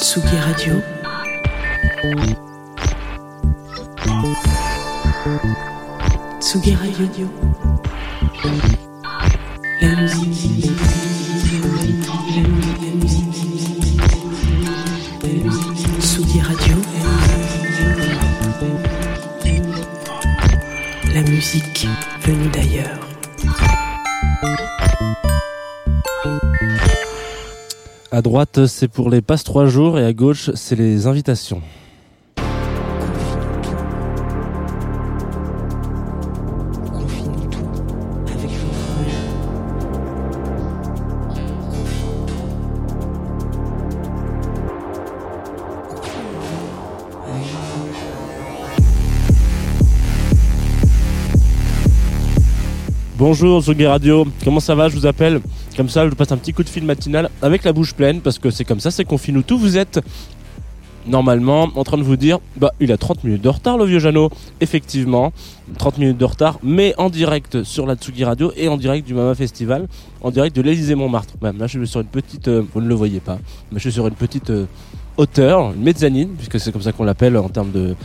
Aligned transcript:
Tsugi 0.00 0.36
Radio. 0.38 0.82
Tsugi 6.40 6.74
Radio. 6.74 7.28
La 9.80 9.94
musique. 9.96 10.70
Radio. 16.42 16.76
La 21.12 21.22
musique 21.22 21.86
venue 22.22 22.48
d'ailleurs. 22.48 23.00
À 28.12 28.22
droite, 28.22 28.66
c'est 28.66 28.88
pour 28.88 29.08
les 29.08 29.20
passes 29.20 29.44
trois 29.44 29.66
jours 29.66 29.96
et 29.96 30.04
à 30.04 30.12
gauche, 30.12 30.50
c'est 30.54 30.74
les 30.74 31.06
invitations. 31.06 31.62
Bonjour 53.16 53.60
Zougé 53.60 53.86
Radio, 53.86 54.26
comment 54.42 54.58
ça 54.58 54.74
va? 54.74 54.88
Je 54.88 54.96
vous 54.96 55.06
appelle 55.06 55.40
comme 55.80 55.88
ça, 55.88 56.06
je 56.06 56.14
passe 56.14 56.30
un 56.30 56.36
petit 56.36 56.52
coup 56.52 56.62
de 56.62 56.68
fil 56.68 56.84
matinal 56.84 57.30
avec 57.40 57.64
la 57.64 57.72
bouche 57.72 57.94
pleine 57.94 58.20
parce 58.20 58.38
que 58.38 58.50
c'est 58.50 58.66
comme 58.66 58.80
ça, 58.80 58.90
c'est 58.90 59.06
confine 59.06 59.42
tout. 59.42 59.56
Vous 59.56 59.78
êtes 59.78 59.98
normalement 61.06 61.70
en 61.74 61.84
train 61.84 61.96
de 61.96 62.02
vous 62.02 62.16
dire 62.16 62.38
bah 62.58 62.74
il 62.80 62.92
a 62.92 62.98
30 62.98 63.24
minutes 63.24 63.40
de 63.40 63.48
retard 63.48 63.78
le 63.78 63.86
vieux 63.86 63.98
Jeannot. 63.98 64.28
Effectivement, 64.60 65.32
30 65.78 65.96
minutes 65.96 66.18
de 66.18 66.24
retard, 66.26 66.58
mais 66.62 66.92
en 66.98 67.08
direct 67.08 67.62
sur 67.62 67.86
la 67.86 67.94
Tsugi 67.94 68.24
Radio 68.24 68.52
et 68.58 68.68
en 68.68 68.76
direct 68.76 69.06
du 69.06 69.14
Mama 69.14 69.34
Festival, 69.34 69.88
en 70.20 70.30
direct 70.30 70.54
de 70.54 70.60
l'Élysée 70.60 70.96
Montmartre. 70.96 71.32
Ouais, 71.40 71.50
là 71.54 71.66
je 71.66 71.78
suis 71.78 71.88
sur 71.88 72.02
une 72.02 72.08
petite, 72.08 72.48
euh, 72.48 72.62
vous 72.74 72.82
ne 72.82 72.86
le 72.86 72.94
voyez 72.94 73.20
pas, 73.20 73.38
mais 73.72 73.78
je 73.78 73.84
suis 73.84 73.92
sur 73.92 74.06
une 74.06 74.16
petite 74.16 74.50
euh, 74.50 74.66
hauteur, 75.16 75.72
une 75.72 75.82
mezzanine, 75.82 76.34
puisque 76.36 76.60
c'est 76.60 76.72
comme 76.72 76.82
ça 76.82 76.92
qu'on 76.92 77.04
l'appelle 77.04 77.38
en 77.38 77.48
termes 77.48 77.72
de, 77.72 77.96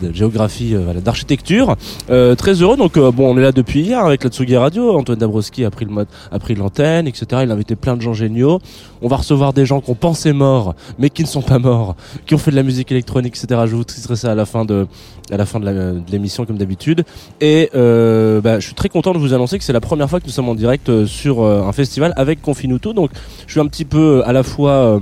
de 0.00 0.12
géographie, 0.12 0.74
euh, 0.74 0.94
d'architecture. 1.00 1.76
Euh, 2.10 2.34
très 2.34 2.54
heureux, 2.54 2.76
donc 2.76 2.96
euh, 2.96 3.10
bon, 3.10 3.34
on 3.34 3.38
est 3.38 3.42
là 3.42 3.52
depuis 3.52 3.80
hier 3.80 4.04
avec 4.04 4.24
la 4.24 4.30
Tsugi 4.30 4.56
Radio. 4.56 4.96
Antoine 4.96 5.18
Dabrowski 5.18 5.64
a 5.64 5.70
pris 5.70 5.84
le 5.84 5.90
mode, 5.90 6.08
a 6.30 6.38
pris 6.38 6.54
l'antenne, 6.54 7.06
etc. 7.06 7.26
Il 7.44 7.50
a 7.50 7.54
invité 7.54 7.76
plein 7.76 7.96
de 7.96 8.02
gens 8.02 8.14
géniaux. 8.14 8.60
On 9.00 9.08
va 9.08 9.16
recevoir 9.16 9.52
des 9.52 9.66
gens 9.66 9.80
qu'on 9.80 9.94
pensait 9.94 10.32
morts, 10.32 10.74
mais 10.98 11.10
qui 11.10 11.22
ne 11.22 11.28
sont 11.28 11.42
pas 11.42 11.58
morts, 11.58 11.96
qui 12.26 12.34
ont 12.34 12.38
fait 12.38 12.50
de 12.50 12.56
la 12.56 12.62
musique 12.62 12.90
électronique, 12.92 13.36
etc. 13.36 13.62
Je 13.66 13.76
vous 13.76 13.84
titrerai 13.84 14.16
ça 14.16 14.32
à 14.32 14.34
la 14.34 14.46
fin 14.46 14.64
de, 14.64 14.86
à 15.30 15.36
la 15.36 15.46
fin 15.46 15.60
de 15.60 16.02
l'émission 16.10 16.46
comme 16.46 16.58
d'habitude. 16.58 17.04
Et 17.40 17.70
euh, 17.74 18.40
bah, 18.40 18.60
je 18.60 18.66
suis 18.66 18.74
très 18.74 18.88
content 18.88 19.12
de 19.12 19.18
vous 19.18 19.34
annoncer 19.34 19.58
que 19.58 19.64
c'est 19.64 19.72
la 19.72 19.80
première 19.80 20.08
fois 20.08 20.20
que 20.20 20.26
nous 20.26 20.32
sommes 20.32 20.48
en 20.48 20.54
direct 20.54 20.88
euh, 20.88 21.06
sur 21.06 21.44
un 21.44 21.72
festival 21.72 22.12
avec 22.16 22.42
Confinuto. 22.42 22.92
Donc, 22.92 23.10
je 23.46 23.52
suis 23.52 23.60
un 23.60 23.66
petit 23.66 23.84
peu 23.84 24.22
à 24.24 24.32
la 24.32 24.42
fois 24.42 25.00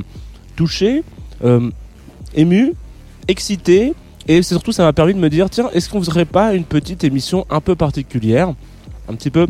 touché, 0.57 1.03
ému, 2.35 2.75
excité. 3.29 3.95
Et 4.31 4.43
surtout, 4.43 4.71
ça 4.71 4.85
m'a 4.85 4.93
permis 4.93 5.13
de 5.13 5.19
me 5.19 5.29
dire, 5.29 5.51
tiens, 5.51 5.69
est-ce 5.75 5.91
qu'on 5.91 5.99
ne 5.99 6.05
ferait 6.05 6.25
pas 6.25 6.55
une 6.55 6.63
petite 6.63 7.03
émission 7.03 7.45
un 7.51 7.61
peu 7.61 7.75
particulière 7.75 8.55
Un 9.09 9.15
petit 9.17 9.29
peu. 9.29 9.49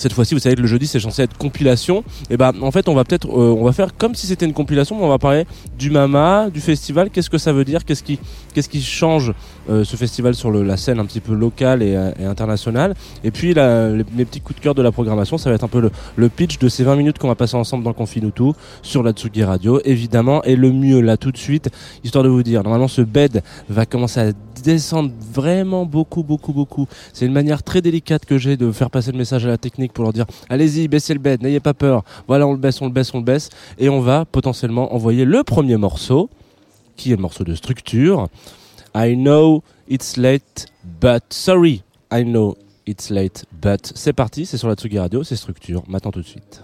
Cette 0.00 0.14
fois-ci, 0.14 0.32
vous 0.32 0.40
savez 0.40 0.54
que 0.56 0.62
le 0.62 0.66
jeudi, 0.66 0.86
c'est 0.86 0.98
censé 0.98 1.20
être 1.20 1.36
compilation. 1.36 2.04
Et 2.30 2.38
ben, 2.38 2.52
en 2.62 2.70
fait, 2.70 2.88
on 2.88 2.94
va 2.94 3.04
peut-être, 3.04 3.26
euh, 3.28 3.54
on 3.54 3.64
va 3.64 3.72
faire 3.72 3.94
comme 3.98 4.14
si 4.14 4.26
c'était 4.26 4.46
une 4.46 4.54
compilation, 4.54 4.96
mais 4.96 5.04
on 5.04 5.08
va 5.10 5.18
parler 5.18 5.44
du 5.78 5.90
Mama, 5.90 6.48
du 6.48 6.62
festival. 6.62 7.10
Qu'est-ce 7.10 7.28
que 7.28 7.36
ça 7.36 7.52
veut 7.52 7.66
dire? 7.66 7.84
Qu'est-ce 7.84 8.02
qui, 8.02 8.18
qu'est-ce 8.54 8.70
qui 8.70 8.80
change 8.80 9.34
euh, 9.68 9.84
ce 9.84 9.96
festival 9.96 10.34
sur 10.34 10.50
le- 10.50 10.62
la 10.62 10.78
scène 10.78 11.00
un 11.00 11.04
petit 11.04 11.20
peu 11.20 11.34
locale 11.34 11.82
et, 11.82 11.94
euh, 11.96 12.12
et 12.18 12.24
internationale? 12.24 12.94
Et 13.24 13.30
puis, 13.30 13.52
les, 13.52 14.02
mes 14.16 14.24
petits 14.24 14.40
coups 14.40 14.58
de 14.58 14.64
cœur 14.64 14.74
de 14.74 14.80
la 14.80 14.90
programmation, 14.90 15.36
ça 15.36 15.50
va 15.50 15.56
être 15.56 15.64
un 15.64 15.68
peu 15.68 15.80
le, 15.80 15.90
le 16.16 16.28
pitch 16.30 16.58
de 16.58 16.70
ces 16.70 16.82
20 16.82 16.96
minutes 16.96 17.18
qu'on 17.18 17.28
va 17.28 17.34
passer 17.34 17.56
ensemble 17.56 17.84
dans 17.84 17.92
Confinutu 17.92 18.52
sur 18.80 19.02
la 19.02 19.12
Tsugi 19.12 19.44
Radio, 19.44 19.82
évidemment. 19.84 20.42
Et 20.44 20.56
le 20.56 20.72
mieux, 20.72 21.00
là, 21.02 21.18
tout 21.18 21.30
de 21.30 21.36
suite, 21.36 21.68
histoire 22.04 22.24
de 22.24 22.30
vous 22.30 22.42
dire, 22.42 22.62
normalement, 22.62 22.88
ce 22.88 23.02
bed 23.02 23.42
va 23.68 23.84
commencer 23.84 24.20
à 24.20 24.32
descendre 24.62 25.12
vraiment 25.32 25.84
beaucoup, 25.86 26.22
beaucoup, 26.22 26.52
beaucoup. 26.52 26.86
C'est 27.12 27.26
une 27.26 27.32
manière 27.32 27.62
très 27.62 27.82
délicate 27.82 28.24
que 28.24 28.38
j'ai 28.38 28.56
de 28.56 28.70
faire 28.72 28.90
passer 28.90 29.12
le 29.12 29.18
message 29.18 29.44
à 29.46 29.48
la 29.48 29.58
technique 29.58 29.92
pour 29.92 30.04
leur 30.04 30.12
dire 30.12 30.26
allez-y, 30.48 30.88
baissez 30.88 31.14
le 31.14 31.20
bed, 31.20 31.42
n'ayez 31.42 31.60
pas 31.60 31.74
peur. 31.74 32.04
Voilà, 32.26 32.46
on 32.46 32.52
le 32.52 32.58
baisse, 32.58 32.80
on 32.80 32.86
le 32.86 32.92
baisse, 32.92 33.12
on 33.14 33.18
le 33.18 33.24
baisse. 33.24 33.50
Et 33.78 33.88
on 33.88 34.00
va 34.00 34.24
potentiellement 34.24 34.94
envoyer 34.94 35.24
le 35.24 35.42
premier 35.42 35.76
morceau, 35.76 36.30
qui 36.96 37.12
est 37.12 37.16
morceau 37.16 37.44
de 37.44 37.54
structure. 37.54 38.28
I 38.94 39.14
know 39.14 39.62
it's 39.88 40.16
late, 40.16 40.66
but 41.00 41.22
sorry. 41.30 41.82
I 42.12 42.24
know 42.24 42.56
it's 42.86 43.10
late, 43.10 43.44
but 43.62 43.92
c'est 43.94 44.12
parti, 44.12 44.46
c'est 44.46 44.58
sur 44.58 44.68
la 44.68 44.74
Tsugi 44.74 44.98
Radio, 44.98 45.22
c'est 45.22 45.36
structure. 45.36 45.82
Maintenant 45.88 46.10
tout 46.10 46.20
de 46.20 46.26
suite. 46.26 46.62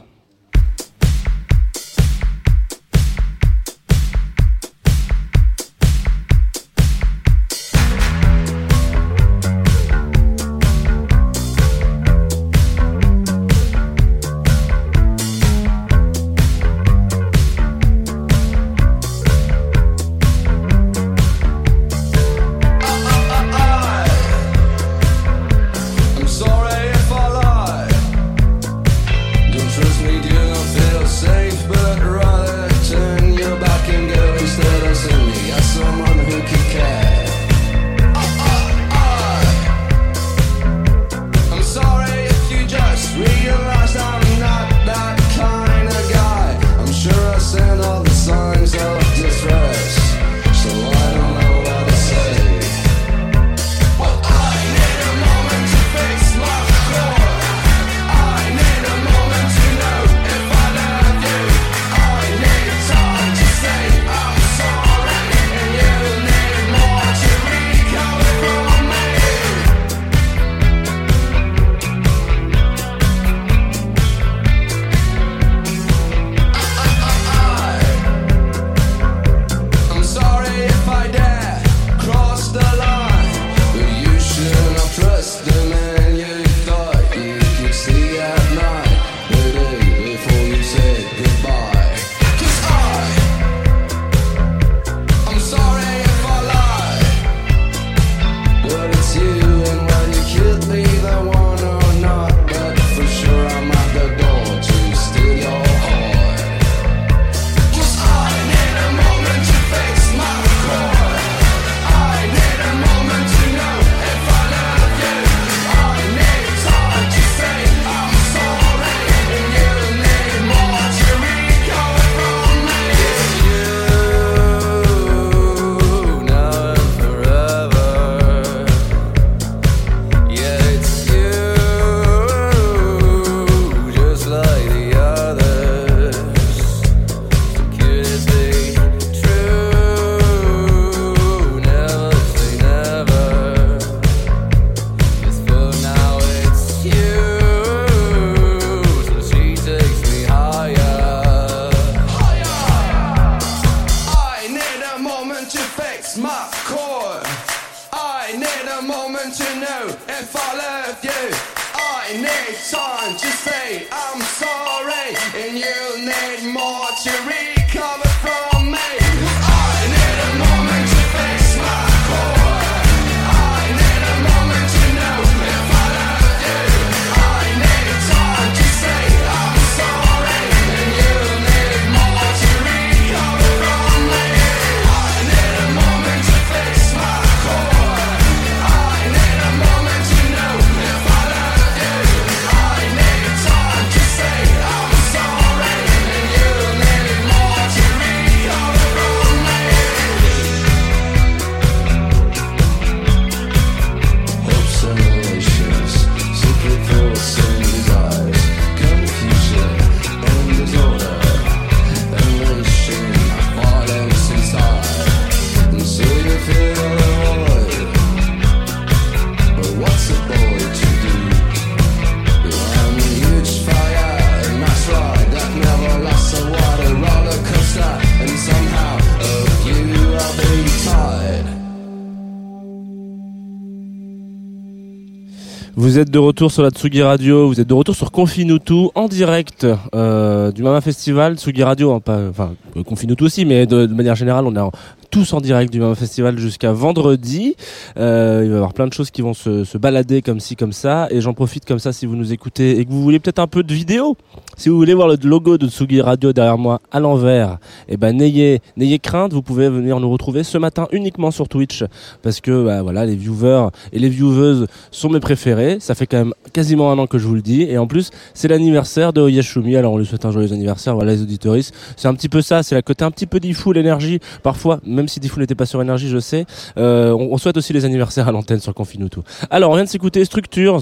Vous 235.96 236.02
êtes 236.02 236.10
de 236.10 236.19
retour 236.19 236.52
sur 236.52 236.62
la 236.62 236.69
Tsugi 236.69 237.00
Radio, 237.00 237.48
vous 237.48 237.58
êtes 237.58 237.69
de 237.69 237.72
retour 237.72 237.96
sur 237.96 238.12
Confinutu 238.12 238.90
en 238.94 239.08
direct 239.08 239.66
euh, 239.94 240.52
du 240.52 240.62
Mama 240.62 240.82
Festival. 240.82 241.38
Tsugi 241.38 241.62
Radio, 241.62 241.93
hein, 241.93 242.02
enfin 242.06 242.52
euh, 242.76 242.82
Confinutu 242.82 243.25
aussi, 243.25 243.46
mais 243.46 243.64
de, 243.64 243.87
manière 243.87 244.14
générale, 244.14 244.44
on 244.46 244.54
est 244.54 244.70
tous 245.10 245.32
en 245.32 245.40
direct 245.40 245.72
du 245.72 245.81
Mama 245.81 245.94
Festival 245.94 246.38
jusqu'à 246.38 246.70
vendredi. 246.75 247.56
Euh, 247.96 248.43
il 248.44 248.50
va 248.50 248.54
y 248.54 248.56
avoir 248.58 248.75
plein 248.75 248.87
de 248.87 248.93
choses 248.93 249.10
qui 249.10 249.22
vont 249.22 249.32
se 249.32 249.78
balader 249.78 250.20
comme 250.20 250.38
ci, 250.38 250.54
comme 250.54 250.72
ça. 250.72 251.08
Et 251.10 251.22
j'en 251.22 251.32
profite 251.32 251.64
comme 251.64 251.78
ça 251.78 251.94
si 251.94 252.04
vous 252.04 252.14
nous 252.14 252.31
écoutez 252.31 252.78
et 252.78 252.84
que 252.84 252.90
vous 252.90 253.02
voulez 253.02 253.19
peut-être 253.19 253.38
un 253.38 253.46
peu 253.46 253.62
de 253.62 253.72
vidéo. 253.72 254.19
Si 254.58 254.70
vous 254.70 254.76
voulez 254.76 254.94
voir 254.94 255.06
le 255.06 255.17
logo 255.23 255.58
de 255.58 255.69
Tsugi 255.69 256.00
Radio 256.00 256.32
derrière 256.32 256.56
moi 256.56 256.81
à 256.91 256.99
l'envers, 256.99 257.58
eh 257.91 257.99
ben 257.99 258.17
n'ayez 258.17 258.62
n'ayez 258.79 258.99
crainte, 258.99 259.35
vous 259.35 259.43
pouvez 259.43 259.69
venir 259.69 260.00
nous 260.00 260.11
retrouver 260.11 260.44
ce 260.44 260.56
matin 260.56 260.88
uniquement 260.93 261.31
sur 261.31 261.47
Twitch 261.47 261.85
parce 262.23 262.41
que 262.41 262.64
bah, 262.64 262.81
voilà 262.81 263.05
les 263.05 263.17
viewers 263.17 263.69
et 263.93 263.99
les 263.99 264.08
vieweuses 264.08 264.67
sont 264.91 265.11
mes 265.11 265.20
préférés. 265.20 265.76
Ça 265.79 265.94
fait 265.94 266.06
quand 266.06 266.17
même 266.17 266.32
quasiment 266.55 266.91
un 266.91 266.99
an 266.99 267.06
que 267.06 267.19
je 267.19 267.26
vous 267.26 267.35
le 267.35 267.43
dis 267.43 267.64
et 267.64 267.76
en 267.76 267.87
plus 267.87 268.11
c'est 268.32 268.49
l'anniversaire 268.49 269.12
de 269.12 269.20
Oyashumi. 269.20 269.76
Alors 269.76 269.93
on 269.93 269.99
lui 269.99 270.06
souhaite 270.06 270.25
un 270.25 270.31
joyeux 270.31 270.55
anniversaire. 270.55 270.94
Voilà 270.94 271.12
les 271.12 271.20
auditoristes. 271.20 271.75
C'est 271.97 272.09
un 272.09 272.14
petit 272.14 272.31
peu 272.31 272.41
ça, 272.41 272.62
c'est 272.62 272.75
la 272.75 272.82
côté 272.82 273.05
un 273.05 273.11
petit 273.11 273.26
peu 273.26 273.41
d'Ifou 273.41 273.73
l'énergie. 273.73 274.20
Parfois, 274.43 274.81
même 274.87 275.06
si 275.06 275.20
Diffoul 275.20 275.43
n'était 275.43 275.55
pas 275.55 275.67
sur 275.67 275.82
énergie, 275.82 276.09
je 276.09 276.19
sais. 276.19 276.47
Euh, 276.79 277.12
on, 277.12 277.35
on 277.35 277.37
souhaite 277.37 277.59
aussi 277.59 277.75
les 277.75 277.85
anniversaires 277.85 278.26
à 278.26 278.32
l'antenne 278.32 278.61
sur 278.61 278.73
Confinuto. 278.73 279.23
Alors 279.50 279.70
on 279.70 279.75
vient 279.75 279.85
de 279.85 279.88
s'écouter 279.91 280.25
Structures, 280.25 280.81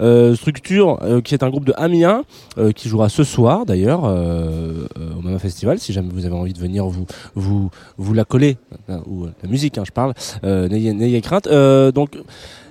euh, 0.00 0.34
Structure 0.34 0.98
euh, 1.02 1.20
qui 1.20 1.34
est 1.34 1.44
un 1.44 1.50
groupe 1.50 1.66
de 1.66 1.74
Amiens 1.76 2.24
euh, 2.58 2.72
qui 2.72 2.88
jouera 2.88 3.08
ce 3.12 3.24
soir 3.24 3.66
d'ailleurs 3.66 4.04
euh, 4.06 4.86
au 5.18 5.20
Mama 5.20 5.38
Festival. 5.38 5.78
Si 5.78 5.92
jamais 5.92 6.08
vous 6.10 6.24
avez 6.24 6.34
envie 6.34 6.54
de 6.54 6.58
venir, 6.58 6.86
vous 6.86 7.06
vous 7.34 7.70
vous 7.98 8.14
la 8.14 8.24
coller 8.24 8.56
euh, 8.88 8.98
ou 9.06 9.26
la 9.26 9.48
musique, 9.48 9.76
hein, 9.76 9.84
je 9.86 9.92
parle. 9.92 10.14
Euh, 10.44 10.66
n'ayez 10.68 11.20
crainte. 11.20 11.46
Euh, 11.46 11.92
donc 11.92 12.16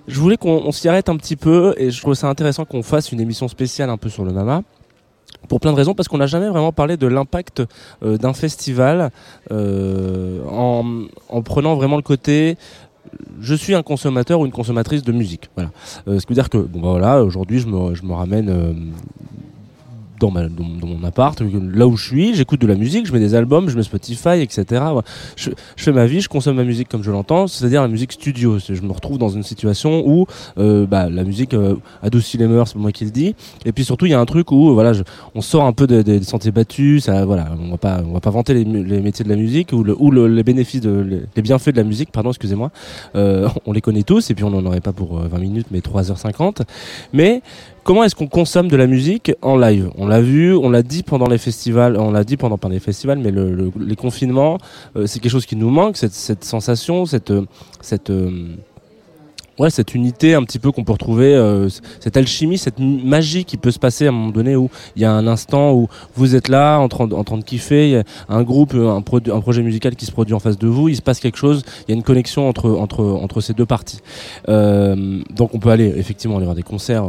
je 0.07 0.19
voulais 0.19 0.37
qu'on 0.37 0.63
on 0.65 0.71
s'y 0.71 0.89
arrête 0.89 1.09
un 1.09 1.17
petit 1.17 1.35
peu 1.35 1.75
et 1.77 1.91
je 1.91 2.01
trouve 2.01 2.15
ça 2.15 2.27
intéressant 2.27 2.65
qu'on 2.65 2.81
fasse 2.81 3.11
une 3.11 3.21
émission 3.21 3.47
spéciale 3.47 3.91
un 3.91 3.97
peu 3.97 4.09
sur 4.09 4.25
le 4.25 4.33
Mama. 4.33 4.63
Pour 5.47 5.59
plein 5.59 5.71
de 5.71 5.77
raisons, 5.77 5.93
parce 5.95 6.07
qu'on 6.07 6.17
n'a 6.17 6.27
jamais 6.27 6.49
vraiment 6.49 6.71
parlé 6.71 6.97
de 6.97 7.07
l'impact 7.07 7.63
d'un 8.01 8.33
festival 8.33 9.11
en, 9.49 10.83
en 11.29 11.41
prenant 11.41 11.75
vraiment 11.75 11.97
le 11.97 12.03
côté 12.03 12.57
je 13.41 13.55
suis 13.55 13.73
un 13.73 13.81
consommateur 13.81 14.39
ou 14.39 14.45
une 14.45 14.51
consommatrice 14.51 15.03
de 15.03 15.11
musique. 15.11 15.49
Voilà. 15.55 15.71
Ce 16.05 16.25
qui 16.25 16.27
veut 16.29 16.35
dire 16.35 16.49
que 16.49 16.57
bon 16.57 16.79
bah 16.79 16.91
voilà, 16.91 17.23
aujourd'hui 17.23 17.59
je 17.59 17.67
me, 17.67 17.95
je 17.95 18.03
me 18.03 18.13
ramène 18.13 18.93
dans, 20.21 20.31
ma, 20.31 20.47
dans, 20.47 20.87
mon 20.87 21.03
appart, 21.03 21.41
là 21.41 21.87
où 21.87 21.97
je 21.97 22.07
suis, 22.07 22.35
j'écoute 22.35 22.61
de 22.61 22.67
la 22.67 22.75
musique, 22.75 23.07
je 23.07 23.11
mets 23.11 23.19
des 23.19 23.35
albums, 23.35 23.69
je 23.69 23.75
mets 23.75 23.83
Spotify, 23.83 24.39
etc. 24.41 24.83
Je, 25.35 25.49
fais 25.75 25.91
ma 25.91 26.05
vie, 26.05 26.21
je 26.21 26.29
consomme 26.29 26.57
ma 26.57 26.63
musique 26.63 26.87
comme 26.87 27.03
je 27.03 27.11
l'entends, 27.11 27.47
c'est-à-dire 27.47 27.81
la 27.81 27.87
musique 27.87 28.11
studio. 28.11 28.59
Je 28.59 28.81
me 28.81 28.91
retrouve 28.91 29.17
dans 29.17 29.29
une 29.29 29.43
situation 29.43 30.03
où 30.07 30.27
euh, 30.59 30.85
bah, 30.85 31.09
la 31.09 31.23
musique 31.23 31.53
euh, 31.53 31.75
adoucit 32.03 32.37
les 32.37 32.47
mœurs, 32.47 32.69
c'est 32.69 32.77
moi 32.77 32.91
qui 32.91 33.03
le 33.03 33.11
dis. 33.11 33.35
Et 33.65 33.71
puis 33.71 33.83
surtout, 33.83 34.05
il 34.05 34.11
y 34.11 34.13
a 34.13 34.19
un 34.19 34.25
truc 34.25 34.51
où 34.51 34.73
voilà, 34.73 34.93
on 35.33 35.41
sort 35.41 35.65
un 35.65 35.73
peu 35.73 35.87
des 35.87 36.03
de, 36.03 36.19
des 36.19 36.23
sentiers 36.23 36.51
battus. 36.51 37.05
Ça, 37.05 37.25
voilà, 37.25 37.49
on 37.59 37.71
va 37.71 37.77
pas, 37.77 38.01
on 38.07 38.13
va 38.13 38.19
pas 38.19 38.29
vanter 38.29 38.53
les, 38.53 39.01
métiers 39.01 39.25
de 39.25 39.29
la 39.29 39.35
musique 39.35 39.73
ou, 39.73 39.83
le, 39.83 39.95
ou 39.99 40.11
le- 40.11 40.27
les 40.27 40.43
bénéfices, 40.43 40.81
de, 40.81 41.25
les, 41.35 41.41
bienfaits 41.41 41.69
de 41.69 41.77
la 41.77 41.83
musique. 41.83 42.11
Pardon, 42.11 42.29
excusez-moi. 42.29 42.71
Euh, 43.15 43.49
on 43.65 43.73
les 43.73 43.81
connaît 43.81 44.03
tous 44.03 44.29
et 44.29 44.35
puis 44.35 44.43
on 44.43 44.51
n'en 44.51 44.65
aurait 44.65 44.81
pas 44.81 44.93
pour 44.93 45.17
euh, 45.17 45.27
20 45.27 45.39
minutes, 45.39 45.67
mais 45.71 45.79
3h50. 45.79 46.61
Mais 47.13 47.41
comment 47.83 48.03
est-ce 48.03 48.15
qu'on 48.15 48.27
consomme 48.27 48.67
de 48.67 48.75
la 48.77 48.87
musique 48.87 49.31
en 49.41 49.57
live? 49.57 49.89
On 49.97 50.07
l'a 50.07 50.21
vu, 50.21 50.55
on 50.55 50.69
l'a 50.69 50.83
dit 50.83 51.03
pendant 51.03 51.27
les 51.27 51.37
festivals, 51.37 51.97
on 51.97 52.11
l'a 52.11 52.23
dit 52.23 52.37
pendant 52.37 52.57
pendant 52.57 52.73
les 52.73 52.79
festivals, 52.79 53.19
mais 53.19 53.31
le, 53.31 53.53
le- 53.53 53.71
les 53.79 53.95
confinements, 53.95 54.57
euh, 54.95 55.07
c'est 55.07 55.19
quelque 55.19 55.31
chose 55.31 55.45
qui 55.45 55.55
nous 55.55 55.69
manque, 55.69 55.97
cette, 55.97 56.13
cette 56.13 56.43
sensation, 56.43 57.05
cette 57.05 57.33
cette 57.81 58.09
euh, 58.09 58.55
ouais 59.59 59.69
cette 59.69 59.93
unité 59.93 60.33
un 60.33 60.43
petit 60.43 60.59
peu 60.59 60.71
qu'on 60.71 60.83
peut 60.83 60.93
retrouver, 60.93 61.35
euh, 61.35 61.69
cette 61.99 62.17
alchimie, 62.17 62.57
cette 62.57 62.79
magie 62.79 63.45
qui 63.45 63.57
peut 63.57 63.71
se 63.71 63.79
passer 63.79 64.05
à 64.05 64.09
un 64.09 64.11
moment 64.13 64.31
donné 64.31 64.55
où 64.55 64.69
il 64.95 65.01
y 65.01 65.05
a 65.05 65.11
un 65.11 65.27
instant 65.27 65.73
où 65.73 65.87
vous 66.15 66.35
êtes 66.35 66.47
là 66.49 66.77
en 66.79 66.87
train 66.87 67.07
de, 67.07 67.13
en 67.13 67.23
train 67.23 67.37
de 67.37 67.43
kiffer, 67.43 67.87
il 67.89 67.91
y 67.91 67.95
a 67.97 68.03
un 68.29 68.43
groupe, 68.43 68.73
un, 68.73 69.01
produ- 69.01 69.31
un 69.31 69.41
projet 69.41 69.61
musical 69.61 69.95
qui 69.95 70.05
se 70.05 70.11
produit 70.11 70.33
en 70.33 70.39
face 70.39 70.57
de 70.57 70.67
vous, 70.67 70.89
il 70.89 70.95
se 70.95 71.01
passe 71.01 71.19
quelque 71.19 71.37
chose, 71.37 71.63
il 71.87 71.91
y 71.91 71.93
a 71.93 71.95
une 71.95 72.03
connexion 72.03 72.47
entre 72.47 72.69
entre 72.71 73.03
entre 73.03 73.41
ces 73.41 73.53
deux 73.53 73.65
parties. 73.67 73.99
Donc 74.47 75.53
on 75.53 75.59
peut 75.59 75.69
aller 75.69 75.93
effectivement 75.97 76.37
aller 76.37 76.45
voir 76.45 76.55
des 76.55 76.63
concerts. 76.63 77.05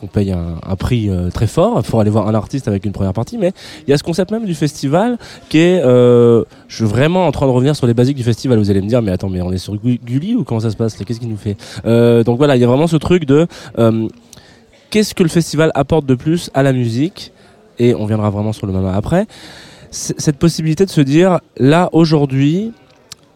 Qu'on 0.00 0.06
paye 0.06 0.32
un, 0.32 0.76
prix 0.76 1.10
euh, 1.10 1.30
très 1.30 1.46
fort 1.46 1.82
pour 1.82 2.00
aller 2.00 2.10
voir 2.10 2.26
un 2.26 2.34
artiste 2.34 2.66
avec 2.68 2.84
une 2.84 2.92
première 2.92 3.12
partie, 3.12 3.36
mais 3.38 3.52
il 3.86 3.90
y 3.90 3.92
a 3.92 3.98
ce 3.98 4.02
concept 4.02 4.30
même 4.30 4.44
du 4.46 4.54
festival 4.54 5.18
qui 5.48 5.58
est, 5.58 5.82
euh, 5.84 6.42
je 6.68 6.76
suis 6.76 6.84
vraiment 6.84 7.26
en 7.26 7.32
train 7.32 7.46
de 7.46 7.50
revenir 7.52 7.76
sur 7.76 7.86
les 7.86 7.94
basiques 7.94 8.16
du 8.16 8.22
festival. 8.22 8.58
Vous 8.58 8.70
allez 8.70 8.80
me 8.80 8.88
dire, 8.88 9.02
mais 9.02 9.10
attends, 9.12 9.28
mais 9.28 9.42
on 9.42 9.52
est 9.52 9.58
sur 9.58 9.74
Gu- 9.76 10.00
Gulli 10.04 10.34
ou 10.34 10.44
comment 10.44 10.60
ça 10.60 10.70
se 10.70 10.76
passe 10.76 10.96
Qu'est-ce 10.96 11.20
qu'il 11.20 11.28
nous 11.28 11.36
fait? 11.36 11.56
Euh, 11.84 12.24
Donc 12.24 12.38
voilà, 12.38 12.56
il 12.56 12.60
y 12.60 12.64
a 12.64 12.66
vraiment 12.66 12.86
ce 12.86 12.96
truc 12.96 13.24
de 13.24 13.46
qu'est-ce 14.90 15.14
que 15.14 15.22
le 15.22 15.28
festival 15.28 15.70
apporte 15.74 16.06
de 16.06 16.14
plus 16.14 16.50
à 16.54 16.62
la 16.62 16.72
musique? 16.72 17.32
Et 17.78 17.94
on 17.94 18.06
viendra 18.06 18.30
vraiment 18.30 18.52
sur 18.52 18.66
le 18.66 18.72
Mama 18.72 18.94
après. 18.94 19.26
Cette 19.90 20.36
possibilité 20.36 20.84
de 20.84 20.90
se 20.90 21.00
dire, 21.00 21.40
là 21.56 21.88
aujourd'hui, 21.92 22.72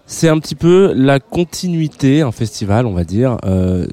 c'est 0.06 0.28
un 0.28 0.38
petit 0.38 0.54
peu 0.54 0.92
la 0.94 1.18
continuité, 1.18 2.20
un 2.20 2.30
festival, 2.32 2.86
on 2.86 2.92
va 2.92 3.04
dire, 3.04 3.38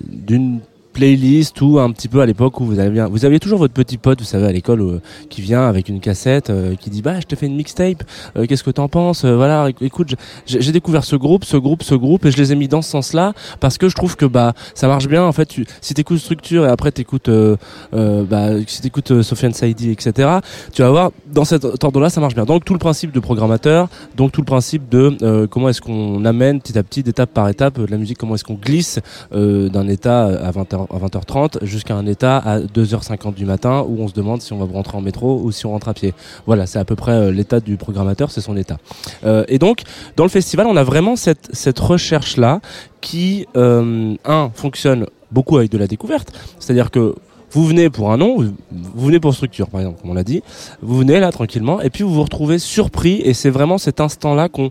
d'une 0.08 0.60
playlist 0.94 1.60
ou 1.62 1.80
un 1.80 1.92
petit 1.92 2.08
peu 2.08 2.22
à 2.22 2.26
l'époque 2.26 2.60
où 2.60 2.66
vous 2.66 2.80
aviez 2.80 3.06
vous 3.10 3.26
aviez 3.26 3.40
toujours 3.40 3.60
votre 3.60 3.74
petit 3.74 3.98
pote, 3.98 4.20
vous 4.20 4.26
savez, 4.26 4.46
à 4.48 4.52
l'école 4.52 4.82
euh, 4.82 5.00
qui 5.30 5.42
vient 5.42 5.68
avec 5.68 5.90
une 5.90 6.00
cassette, 6.00 6.50
euh, 6.50 6.76
qui 6.76 6.90
dit 6.90 7.02
bah 7.02 7.20
je 7.20 7.26
te 7.26 7.36
fais 7.36 7.46
une 7.48 7.56
mixtape, 7.56 8.04
euh, 8.38 8.46
qu'est-ce 8.46 8.64
que 8.64 8.72
t'en 8.72 8.88
penses 8.88 9.24
Euh, 9.26 9.36
Voilà, 9.36 9.70
éc- 9.70 9.76
écoute, 9.82 10.16
j'ai 10.46 10.72
découvert 10.72 11.04
ce 11.04 11.16
groupe, 11.16 11.46
ce 11.46 11.58
groupe, 11.58 11.84
ce 11.84 11.96
groupe, 11.96 12.26
et 12.26 12.32
je 12.32 12.38
les 12.38 12.52
ai 12.52 12.56
mis 12.56 12.68
dans 12.68 12.82
ce 12.82 12.90
sens-là 12.92 13.34
parce 13.60 13.78
que 13.78 13.90
je 13.90 13.96
trouve 13.96 14.16
que 14.16 14.26
bah 14.26 14.54
ça 14.76 14.88
marche 14.88 15.08
bien. 15.08 15.24
En 15.24 15.32
fait, 15.32 15.46
tu, 15.46 15.66
si 15.82 15.94
t'écoutes 15.94 16.20
Structure 16.20 16.66
et 16.66 16.70
après 16.70 16.92
t'écoutes, 16.92 17.30
euh, 17.30 17.56
euh, 17.94 18.24
bah 18.24 18.50
si 18.68 18.82
t'écoutes 18.82 19.22
Sofiane 19.22 19.54
Saidi, 19.54 19.92
etc. 19.92 20.30
Tu 20.74 20.82
vas 20.82 20.90
voir 20.90 21.12
dans 21.34 21.46
cet 21.46 21.66
ordre-là, 21.84 22.10
ça 22.10 22.22
marche 22.22 22.36
bien. 22.36 22.46
Donc 22.46 22.66
tout 22.66 22.74
le 22.74 22.80
principe 22.80 23.12
de 23.12 23.20
programmateur, 23.20 23.88
donc 24.18 24.32
tout 24.32 24.42
le 24.42 24.46
principe 24.46 24.90
de 24.90 25.46
comment 25.50 25.70
est-ce 25.70 25.82
qu'on 25.82 26.24
amène 26.26 26.60
petit 26.62 26.78
à 26.78 26.84
petit, 26.84 27.04
d'étape 27.04 27.32
par 27.34 27.48
étape, 27.50 27.80
de 27.80 27.86
la 27.90 27.98
musique, 27.98 28.18
comment 28.18 28.36
est-ce 28.36 28.44
qu'on 28.44 28.56
glisse 28.56 29.00
d'un 29.32 29.88
état 29.88 30.26
à 30.26 30.52
20h, 30.86 30.96
à 30.96 31.08
20h30 31.08 31.66
jusqu'à 31.66 31.96
un 31.96 32.06
état 32.06 32.38
à 32.38 32.60
2h50 32.60 33.34
du 33.34 33.46
matin 33.46 33.86
où 33.88 34.02
on 34.02 34.08
se 34.08 34.14
demande 34.14 34.42
si 34.42 34.54
on 34.54 34.58
va 34.58 34.72
rentrer 34.72 34.98
en 34.98 35.02
métro 35.02 35.40
ou 35.44 35.52
si 35.52 35.66
on 35.66 35.72
rentre 35.72 35.90
à 35.90 35.94
pied. 35.94 36.14
Voilà, 36.46 36.66
c'est 36.66 36.80
à 36.80 36.86
peu 36.86 36.96
près 36.96 37.12
euh, 37.12 37.32
l'état 37.32 37.60
du 37.60 37.78
programmateur, 37.78 38.32
c'est 38.32 38.42
son 38.42 38.58
état. 38.58 38.78
Euh, 39.24 39.44
et 39.48 39.60
donc, 39.60 39.82
dans 40.18 40.24
le 40.24 40.30
festival, 40.30 40.68
on 40.68 40.78
a 40.78 40.84
vraiment 40.84 41.16
cette, 41.16 41.50
cette 41.54 41.80
recherche-là 41.80 42.62
qui, 43.02 43.48
euh, 43.56 44.16
un, 44.26 44.52
fonctionne 44.54 45.06
beaucoup 45.32 45.58
avec 45.58 45.72
de 45.72 45.78
la 45.78 45.88
découverte. 45.88 46.32
C'est-à-dire 46.60 46.92
que 46.92 47.16
vous 47.52 47.66
venez 47.66 47.90
pour 47.90 48.12
un 48.12 48.18
nom, 48.18 48.38
vous 48.72 49.06
venez 49.06 49.20
pour 49.20 49.34
structure, 49.34 49.68
par 49.68 49.82
exemple, 49.82 50.02
comme 50.02 50.12
on 50.12 50.14
l'a 50.14 50.24
dit. 50.24 50.42
Vous 50.82 50.98
venez 50.98 51.20
là 51.20 51.32
tranquillement, 51.32 51.82
et 51.82 51.90
puis 51.90 52.04
vous 52.04 52.14
vous 52.14 52.24
retrouvez 52.24 52.60
surpris, 52.60 53.22
et 53.24 53.34
c'est 53.34 53.50
vraiment 53.50 53.78
cet 53.78 54.00
instant-là 54.00 54.48
qu'on 54.48 54.70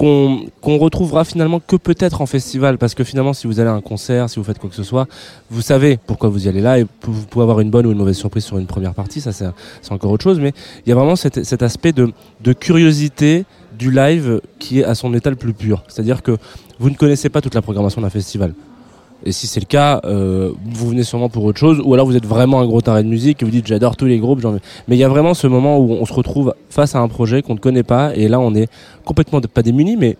qu'on 0.00 0.78
retrouvera 0.78 1.24
finalement 1.24 1.60
que 1.60 1.76
peut-être 1.76 2.22
en 2.22 2.26
festival 2.26 2.78
parce 2.78 2.94
que 2.94 3.04
finalement 3.04 3.34
si 3.34 3.46
vous 3.46 3.60
allez 3.60 3.68
à 3.68 3.74
un 3.74 3.82
concert 3.82 4.30
si 4.30 4.38
vous 4.38 4.44
faites 4.44 4.58
quoi 4.58 4.70
que 4.70 4.76
ce 4.76 4.82
soit 4.82 5.06
vous 5.50 5.60
savez 5.60 5.98
pourquoi 6.06 6.30
vous 6.30 6.46
y 6.46 6.48
allez 6.48 6.62
là 6.62 6.78
et 6.78 6.86
vous 7.02 7.26
pouvez 7.26 7.42
avoir 7.42 7.60
une 7.60 7.68
bonne 7.68 7.84
ou 7.84 7.92
une 7.92 7.98
mauvaise 7.98 8.16
surprise 8.16 8.44
sur 8.44 8.56
une 8.56 8.66
première 8.66 8.94
partie 8.94 9.20
ça 9.20 9.30
c'est 9.32 9.44
encore 9.90 10.10
autre 10.10 10.24
chose 10.24 10.40
mais 10.40 10.54
il 10.86 10.88
y 10.88 10.92
a 10.92 10.94
vraiment 10.94 11.16
cet, 11.16 11.44
cet 11.44 11.62
aspect 11.62 11.92
de, 11.92 12.12
de 12.40 12.52
curiosité 12.54 13.44
du 13.78 13.90
live 13.90 14.40
qui 14.58 14.80
est 14.80 14.84
à 14.84 14.94
son 14.94 15.14
état 15.14 15.30
le 15.30 15.36
plus 15.36 15.54
pur. 15.54 15.82
C'est 15.88 16.02
à 16.02 16.04
dire 16.04 16.22
que 16.22 16.36
vous 16.78 16.90
ne 16.90 16.94
connaissez 16.94 17.28
pas 17.30 17.40
toute 17.40 17.54
la 17.54 17.62
programmation 17.62 18.00
d'un 18.02 18.10
festival 18.10 18.54
et 19.24 19.32
si 19.32 19.46
c'est 19.46 19.60
le 19.60 19.66
cas, 19.66 20.00
euh, 20.04 20.52
vous 20.64 20.88
venez 20.88 21.02
sûrement 21.02 21.28
pour 21.28 21.44
autre 21.44 21.58
chose, 21.58 21.80
ou 21.84 21.94
alors 21.94 22.06
vous 22.06 22.16
êtes 22.16 22.26
vraiment 22.26 22.60
un 22.60 22.66
gros 22.66 22.80
taré 22.80 23.02
de 23.02 23.08
musique 23.08 23.42
et 23.42 23.44
vous 23.44 23.50
dites 23.50 23.66
j'adore 23.66 23.96
tous 23.96 24.06
les 24.06 24.18
groupes. 24.18 24.40
veux. 24.40 24.60
Mais 24.88 24.96
il 24.96 24.98
y 24.98 25.04
a 25.04 25.08
vraiment 25.08 25.34
ce 25.34 25.46
moment 25.46 25.78
où 25.78 25.92
on 25.92 26.06
se 26.06 26.12
retrouve 26.12 26.54
face 26.68 26.94
à 26.94 27.00
un 27.00 27.08
projet 27.08 27.42
qu'on 27.42 27.54
ne 27.54 27.58
connaît 27.58 27.82
pas, 27.82 28.14
et 28.14 28.28
là 28.28 28.40
on 28.40 28.54
est 28.54 28.68
complètement 29.04 29.40
pas 29.40 29.62
démunis, 29.62 29.96
mais 29.96 30.16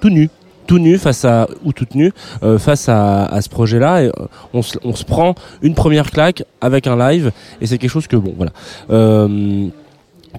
tout 0.00 0.10
nu, 0.10 0.28
tout 0.66 0.78
nu 0.78 0.98
face 0.98 1.24
à 1.24 1.48
ou 1.64 1.72
toute 1.72 1.94
nue 1.94 2.12
euh, 2.42 2.58
face 2.58 2.88
à, 2.88 3.24
à 3.24 3.40
ce 3.40 3.48
projet-là. 3.48 4.04
Et 4.04 4.06
euh, 4.08 4.26
on, 4.52 4.62
se, 4.62 4.78
on 4.84 4.94
se 4.94 5.04
prend 5.04 5.34
une 5.62 5.74
première 5.74 6.10
claque 6.10 6.44
avec 6.60 6.86
un 6.86 6.96
live, 6.96 7.32
et 7.60 7.66
c'est 7.66 7.78
quelque 7.78 7.90
chose 7.90 8.06
que 8.06 8.16
bon, 8.16 8.34
voilà. 8.36 8.52
Euh, 8.90 9.68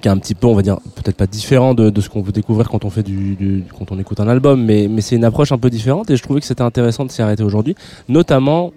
qui 0.02 0.08
est 0.08 0.12
un 0.12 0.18
petit 0.18 0.36
peu, 0.36 0.48
on 0.48 0.56
va 0.56 0.62
dire, 0.64 0.78
peut-être 0.96 1.16
pas 1.18 1.28
différent 1.28 1.74
de, 1.74 1.90
de 1.90 2.02
ce 2.02 2.10
qu'on 2.10 2.24
peut 2.24 2.32
découvrir 2.32 2.70
quand 2.70 2.84
on 2.86 2.90
fait 2.90 3.04
du, 3.04 3.36
du- 3.36 3.64
quand 3.78 3.92
on 3.92 4.00
écoute 4.00 4.20
un 4.20 4.28
album, 4.28 4.64
mais, 4.64 4.88
mais 4.90 5.02
c'est 5.02 5.16
une 5.16 5.24
approche 5.26 5.52
un 5.52 5.58
peu 5.58 5.70
différente 5.70 6.10
et 6.10 6.18
je 6.18 6.24
trouvais 6.24 6.40
que 6.40 6.46
c'était 6.46 6.64
intéressant 6.64 7.06
de 7.06 7.12
s'y 7.12 7.22
arrêter 7.22 7.44
aujourd'hui, 7.44 7.76
notamment 8.10 8.74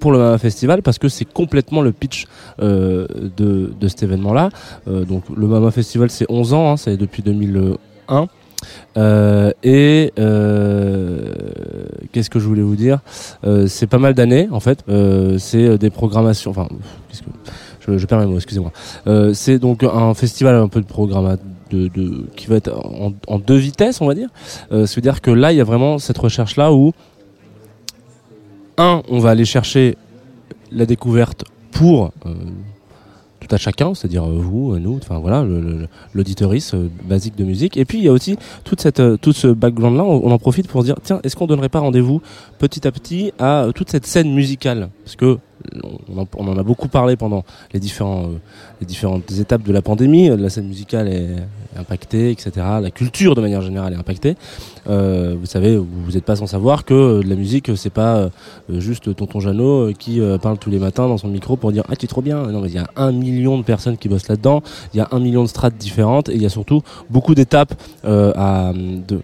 pour 0.00 0.12
le 0.12 0.18
Mama 0.18 0.38
Festival 0.38 0.82
parce 0.82 0.98
que 0.98 1.08
c'est 1.08 1.24
complètement 1.24 1.80
le 1.80 1.92
pitch 1.92 2.26
euh, 2.60 3.06
de, 3.36 3.72
de 3.80 3.88
cet 3.88 4.02
événement-là. 4.04 4.50
Euh, 4.88 5.04
donc 5.04 5.24
le 5.34 5.46
Mama 5.46 5.70
Festival 5.70 6.10
c'est 6.10 6.26
11 6.28 6.52
ans, 6.54 6.72
hein, 6.72 6.76
c'est 6.76 6.96
depuis 6.96 7.22
2001. 7.22 8.26
Euh, 8.96 9.52
et 9.62 10.12
euh, 10.18 11.32
qu'est-ce 12.12 12.30
que 12.30 12.38
je 12.40 12.46
voulais 12.46 12.62
vous 12.62 12.76
dire? 12.76 12.98
Euh, 13.44 13.66
C'est 13.68 13.86
pas 13.86 13.98
mal 13.98 14.14
d'années 14.14 14.48
en 14.50 14.60
fait. 14.60 14.84
Euh, 14.88 15.38
c'est 15.38 15.78
des 15.78 15.90
programmations. 15.90 16.50
Enfin, 16.50 16.66
qu'est-ce 17.08 17.22
que 17.22 17.28
je, 17.88 17.98
je 17.98 18.06
perds 18.06 18.20
mes 18.20 18.26
mots. 18.26 18.36
Excusez-moi. 18.36 18.72
Euh, 19.06 19.32
c'est 19.34 19.58
donc 19.58 19.82
un 19.82 20.14
festival 20.14 20.54
un 20.54 20.68
peu 20.68 20.80
de 20.80 20.86
programme 20.86 21.36
de, 21.70 21.90
qui 22.36 22.46
va 22.46 22.56
être 22.56 22.72
en, 22.74 23.38
deux 23.38 23.56
vitesses, 23.56 24.00
on 24.00 24.06
va 24.06 24.14
dire. 24.14 24.28
Euh, 24.72 24.86
C'est-à-dire 24.86 25.20
que 25.20 25.30
là, 25.30 25.52
il 25.52 25.56
y 25.56 25.60
a 25.60 25.64
vraiment 25.64 25.98
cette 25.98 26.18
recherche 26.18 26.56
là 26.56 26.72
où 26.72 26.92
un, 28.76 29.02
on 29.08 29.18
va 29.18 29.30
aller 29.30 29.44
chercher 29.44 29.96
la 30.70 30.86
découverte 30.86 31.44
pour 31.72 32.12
euh, 32.26 32.34
tout 33.40 33.54
à 33.54 33.58
chacun, 33.58 33.94
c'est-à-dire 33.94 34.24
euh, 34.24 34.38
vous, 34.38 34.74
euh, 34.74 34.78
nous, 34.78 34.96
enfin 34.96 35.18
voilà, 35.18 35.40
euh, 35.40 35.86
basique 37.04 37.36
de 37.36 37.44
musique. 37.44 37.76
Et 37.76 37.84
puis 37.84 37.98
il 37.98 38.04
y 38.04 38.08
a 38.08 38.12
aussi 38.12 38.36
toute 38.64 38.80
cette, 38.80 39.00
euh, 39.00 39.16
tout 39.16 39.32
ce 39.32 39.48
background-là, 39.48 40.04
on, 40.04 40.26
on 40.26 40.30
en 40.30 40.38
profite 40.38 40.68
pour 40.68 40.84
dire, 40.84 40.96
tiens, 41.02 41.20
est-ce 41.24 41.36
qu'on 41.36 41.46
donnerait 41.46 41.68
pas 41.68 41.80
rendez-vous 41.80 42.20
petit 42.58 42.86
à 42.86 42.92
petit 42.92 43.32
à 43.38 43.64
euh, 43.64 43.72
toute 43.72 43.90
cette 43.90 44.06
scène 44.06 44.32
musicale? 44.32 44.90
Parce 45.04 45.16
que 45.16 45.38
on 46.08 46.48
en, 46.48 46.58
a 46.58 46.62
beaucoup 46.62 46.88
parlé 46.88 47.16
pendant 47.16 47.44
les 47.72 47.80
euh, 48.00 48.38
les 48.80 48.86
différentes 48.86 49.30
étapes 49.32 49.62
de 49.62 49.72
la 49.72 49.82
pandémie. 49.82 50.28
La 50.36 50.50
scène 50.50 50.66
musicale 50.66 51.08
est 51.08 51.36
impactée, 51.76 52.30
etc. 52.30 52.50
La 52.80 52.90
culture 52.90 53.34
de 53.34 53.40
manière 53.40 53.62
générale 53.62 53.92
est 53.92 53.96
impactée. 53.96 54.36
Euh, 54.88 55.36
vous 55.38 55.46
savez, 55.46 55.76
vous 55.76 56.12
n'êtes 56.12 56.24
pas 56.24 56.36
sans 56.36 56.46
savoir 56.46 56.84
que 56.84 56.94
euh, 56.94 57.22
de 57.22 57.28
la 57.28 57.36
musique, 57.36 57.70
c'est 57.76 57.90
pas 57.90 58.16
euh, 58.16 58.30
juste 58.70 59.14
Tonton 59.14 59.40
Jeannot 59.40 59.88
euh, 59.88 59.92
qui 59.92 60.20
euh, 60.20 60.38
parle 60.38 60.58
tous 60.58 60.70
les 60.70 60.78
matins 60.78 61.08
dans 61.08 61.18
son 61.18 61.28
micro 61.28 61.56
pour 61.56 61.72
dire 61.72 61.84
ah 61.88 61.96
tu 61.96 62.04
es 62.04 62.08
trop 62.08 62.22
bien. 62.22 62.46
Non 62.46 62.60
mais 62.60 62.68
il 62.68 62.74
y 62.74 62.78
a 62.78 62.88
un 62.96 63.12
million 63.12 63.58
de 63.58 63.64
personnes 63.64 63.96
qui 63.96 64.08
bossent 64.08 64.28
là-dedans. 64.28 64.62
Il 64.94 64.98
y 64.98 65.00
a 65.00 65.08
un 65.12 65.20
million 65.20 65.42
de 65.42 65.48
strates 65.48 65.76
différentes 65.76 66.28
et 66.28 66.34
il 66.34 66.42
y 66.42 66.46
a 66.46 66.50
surtout 66.50 66.82
beaucoup 67.10 67.34
d'étapes 67.34 67.74
euh, 68.04 68.32
à 68.36 68.72
de 68.72 69.20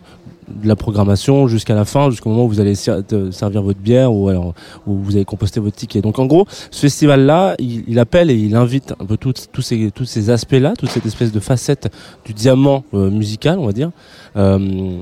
de 0.49 0.69
la 0.69 0.77
programmation 0.77 1.49
jusqu'à 1.49 1.75
la 1.75 1.85
fin, 1.85 2.11
jusqu'au 2.11 2.31
moment 2.31 2.45
où 2.45 2.49
vous 2.49 2.61
allez 2.61 2.75
servir 2.75 3.63
votre 3.63 3.79
bière 3.81 4.13
ou 4.13 4.29
alors 4.29 4.55
où 4.87 4.95
vous 4.97 5.17
allez 5.17 5.25
composter 5.25 5.61
votre 5.61 5.77
ticket. 5.77 6.01
Donc 6.01 6.19
en 6.19 6.27
gros, 6.27 6.47
ce 6.71 6.81
festival-là, 6.81 7.55
il, 7.59 7.99
appelle 7.99 8.31
et 8.31 8.35
il 8.35 8.55
invite 8.57 8.95
un 9.01 9.05
peu 9.05 9.17
tous 9.17 9.35
ces 9.63 9.91
tous 9.91 10.05
ces 10.05 10.31
aspects-là, 10.31 10.75
toute 10.79 10.91
cette 10.91 11.07
espèce 11.07 11.33
de 11.33 11.41
facette 11.41 11.91
du 12.25 12.33
diamant 12.35 12.85
euh, 12.95 13.11
musical, 13.11 13.59
on 13.59 13.67
va 13.67 13.73
dire, 13.73 13.91
euh, 14.37 14.99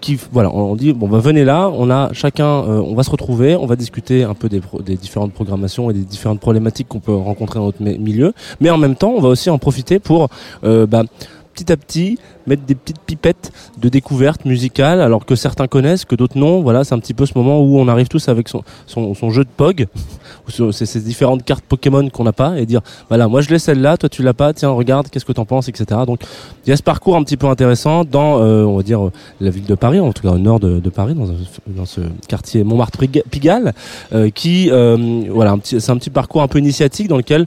qui 0.00 0.18
voilà, 0.32 0.50
on 0.54 0.76
dit 0.76 0.92
bon 0.92 1.08
bah 1.08 1.18
venez 1.18 1.44
là, 1.44 1.70
on 1.72 1.90
a 1.90 2.12
chacun, 2.12 2.46
euh, 2.46 2.80
on 2.80 2.94
va 2.94 3.02
se 3.02 3.10
retrouver, 3.10 3.56
on 3.56 3.66
va 3.66 3.76
discuter 3.76 4.24
un 4.24 4.34
peu 4.34 4.48
des, 4.48 4.60
pro- 4.60 4.80
des 4.82 4.96
différentes 4.96 5.32
programmations 5.32 5.90
et 5.90 5.94
des 5.94 6.04
différentes 6.04 6.40
problématiques 6.40 6.88
qu'on 6.88 7.00
peut 7.00 7.14
rencontrer 7.14 7.58
dans 7.58 7.66
notre 7.66 7.82
mi- 7.82 7.98
milieu, 7.98 8.32
mais 8.60 8.70
en 8.70 8.78
même 8.78 8.96
temps, 8.96 9.12
on 9.16 9.20
va 9.20 9.28
aussi 9.28 9.50
en 9.50 9.58
profiter 9.58 9.98
pour 9.98 10.28
euh, 10.64 10.86
bah, 10.86 11.02
petit 11.56 11.72
à 11.72 11.76
petit 11.76 12.18
mettre 12.46 12.62
des 12.62 12.74
petites 12.74 13.00
pipettes 13.00 13.50
de 13.78 13.88
découverte 13.88 14.44
musicale 14.44 15.00
alors 15.00 15.24
que 15.24 15.34
certains 15.34 15.66
connaissent 15.66 16.04
que 16.04 16.14
d'autres 16.14 16.38
non. 16.38 16.60
Voilà 16.60 16.84
c'est 16.84 16.94
un 16.94 16.98
petit 16.98 17.14
peu 17.14 17.24
ce 17.24 17.32
moment 17.36 17.60
où 17.60 17.78
on 17.78 17.88
arrive 17.88 18.08
tous 18.08 18.28
avec 18.28 18.48
son, 18.48 18.62
son, 18.86 19.14
son 19.14 19.30
jeu 19.30 19.44
de 19.44 19.48
POG 19.56 19.86
ou 20.46 20.72
ces, 20.72 21.00
différentes 21.00 21.44
cartes 21.44 21.64
Pokémon 21.64 22.08
qu'on 22.10 22.24
n'a 22.24 22.32
pas 22.32 22.58
et 22.58 22.66
dire 22.66 22.82
voilà 23.08 23.26
moi 23.26 23.40
je 23.40 23.48
l'ai 23.48 23.58
celle-là 23.58 23.96
toi 23.96 24.08
tu 24.08 24.22
l'as 24.22 24.34
pas 24.34 24.52
tiens 24.52 24.70
regarde 24.70 25.08
qu'est-ce 25.08 25.24
que 25.24 25.32
t'en 25.32 25.46
penses 25.46 25.68
etc 25.68 26.02
donc 26.06 26.20
il 26.66 26.70
y 26.70 26.72
a 26.72 26.76
ce 26.76 26.82
parcours 26.82 27.16
un 27.16 27.24
petit 27.24 27.36
peu 27.36 27.46
intéressant 27.46 28.04
dans 28.04 28.38
euh, 28.38 28.64
on 28.64 28.76
va 28.76 28.82
dire 28.82 29.06
euh, 29.06 29.12
la 29.40 29.50
ville 29.50 29.66
de 29.66 29.74
Paris 29.74 29.98
en 29.98 30.12
tout 30.12 30.22
cas 30.22 30.30
au 30.30 30.38
nord 30.38 30.60
de, 30.60 30.78
de 30.78 30.90
Paris 30.90 31.14
dans, 31.14 31.28
dans 31.66 31.86
ce 31.86 32.02
quartier 32.28 32.64
Montmartre-Pigalle 32.64 33.72
euh, 34.12 34.30
qui 34.30 34.70
euh, 34.70 35.24
voilà 35.30 35.56
c'est 35.62 35.90
un 35.90 35.96
petit 35.96 36.10
parcours 36.10 36.42
un 36.42 36.48
peu 36.48 36.58
initiatique 36.58 37.08
dans 37.08 37.16
lequel 37.16 37.46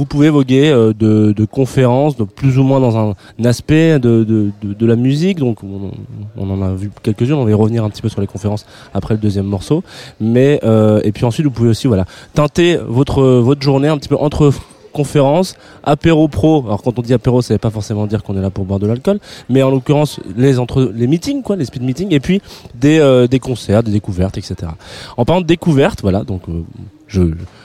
vous 0.00 0.06
pouvez 0.06 0.30
voguer 0.30 0.70
euh, 0.70 0.94
de, 0.94 1.32
de 1.32 1.44
conférences, 1.44 2.16
de 2.16 2.24
plus 2.24 2.58
ou 2.58 2.62
moins 2.62 2.80
dans 2.80 2.96
un, 2.96 3.14
aspect 3.44 3.98
de, 3.98 4.24
de, 4.24 4.50
de, 4.62 4.86
la 4.86 4.96
musique. 4.96 5.38
Donc 5.38 5.62
on, 5.62 5.90
on 6.38 6.50
en 6.50 6.62
a 6.62 6.72
vu 6.72 6.90
quelques-unes. 7.02 7.34
On 7.34 7.44
va 7.44 7.50
y 7.50 7.54
revenir 7.54 7.84
un 7.84 7.90
petit 7.90 8.00
peu 8.00 8.08
sur 8.08 8.22
les 8.22 8.26
conférences 8.26 8.64
après 8.94 9.12
le 9.12 9.20
deuxième 9.20 9.44
morceau. 9.44 9.84
Mais 10.18 10.58
euh, 10.64 11.02
et 11.04 11.12
puis 11.12 11.26
ensuite 11.26 11.44
vous 11.44 11.52
pouvez 11.52 11.68
aussi 11.68 11.86
voilà 11.86 12.06
tenter 12.32 12.78
votre 12.78 13.22
votre 13.22 13.60
journée 13.60 13.88
un 13.88 13.98
petit 13.98 14.08
peu 14.08 14.16
entre 14.16 14.54
conférences, 14.94 15.54
apéro 15.84 16.28
pro. 16.28 16.64
Alors 16.64 16.82
quand 16.82 16.98
on 16.98 17.02
dit 17.02 17.12
apéro, 17.12 17.42
ça 17.42 17.52
veut 17.52 17.58
pas 17.58 17.68
forcément 17.70 18.06
dire 18.06 18.22
qu'on 18.22 18.38
est 18.38 18.42
là 18.42 18.48
pour 18.48 18.64
boire 18.64 18.78
de 18.78 18.86
l'alcool, 18.86 19.20
mais 19.50 19.62
en 19.62 19.70
l'occurrence 19.70 20.18
les 20.34 20.58
entre 20.58 20.90
les 20.94 21.08
meetings 21.08 21.42
quoi, 21.42 21.56
les 21.56 21.66
speed 21.66 21.82
meetings, 21.82 22.14
et 22.14 22.20
puis 22.20 22.40
des 22.74 23.00
euh, 23.00 23.26
des 23.26 23.38
concerts, 23.38 23.82
des 23.82 23.92
découvertes, 23.92 24.38
etc. 24.38 24.54
En 25.18 25.26
parlant 25.26 25.42
de 25.42 25.46
découvertes, 25.46 26.00
voilà 26.00 26.24
donc. 26.24 26.48
euh, 26.48 26.62
je, 27.10 27.22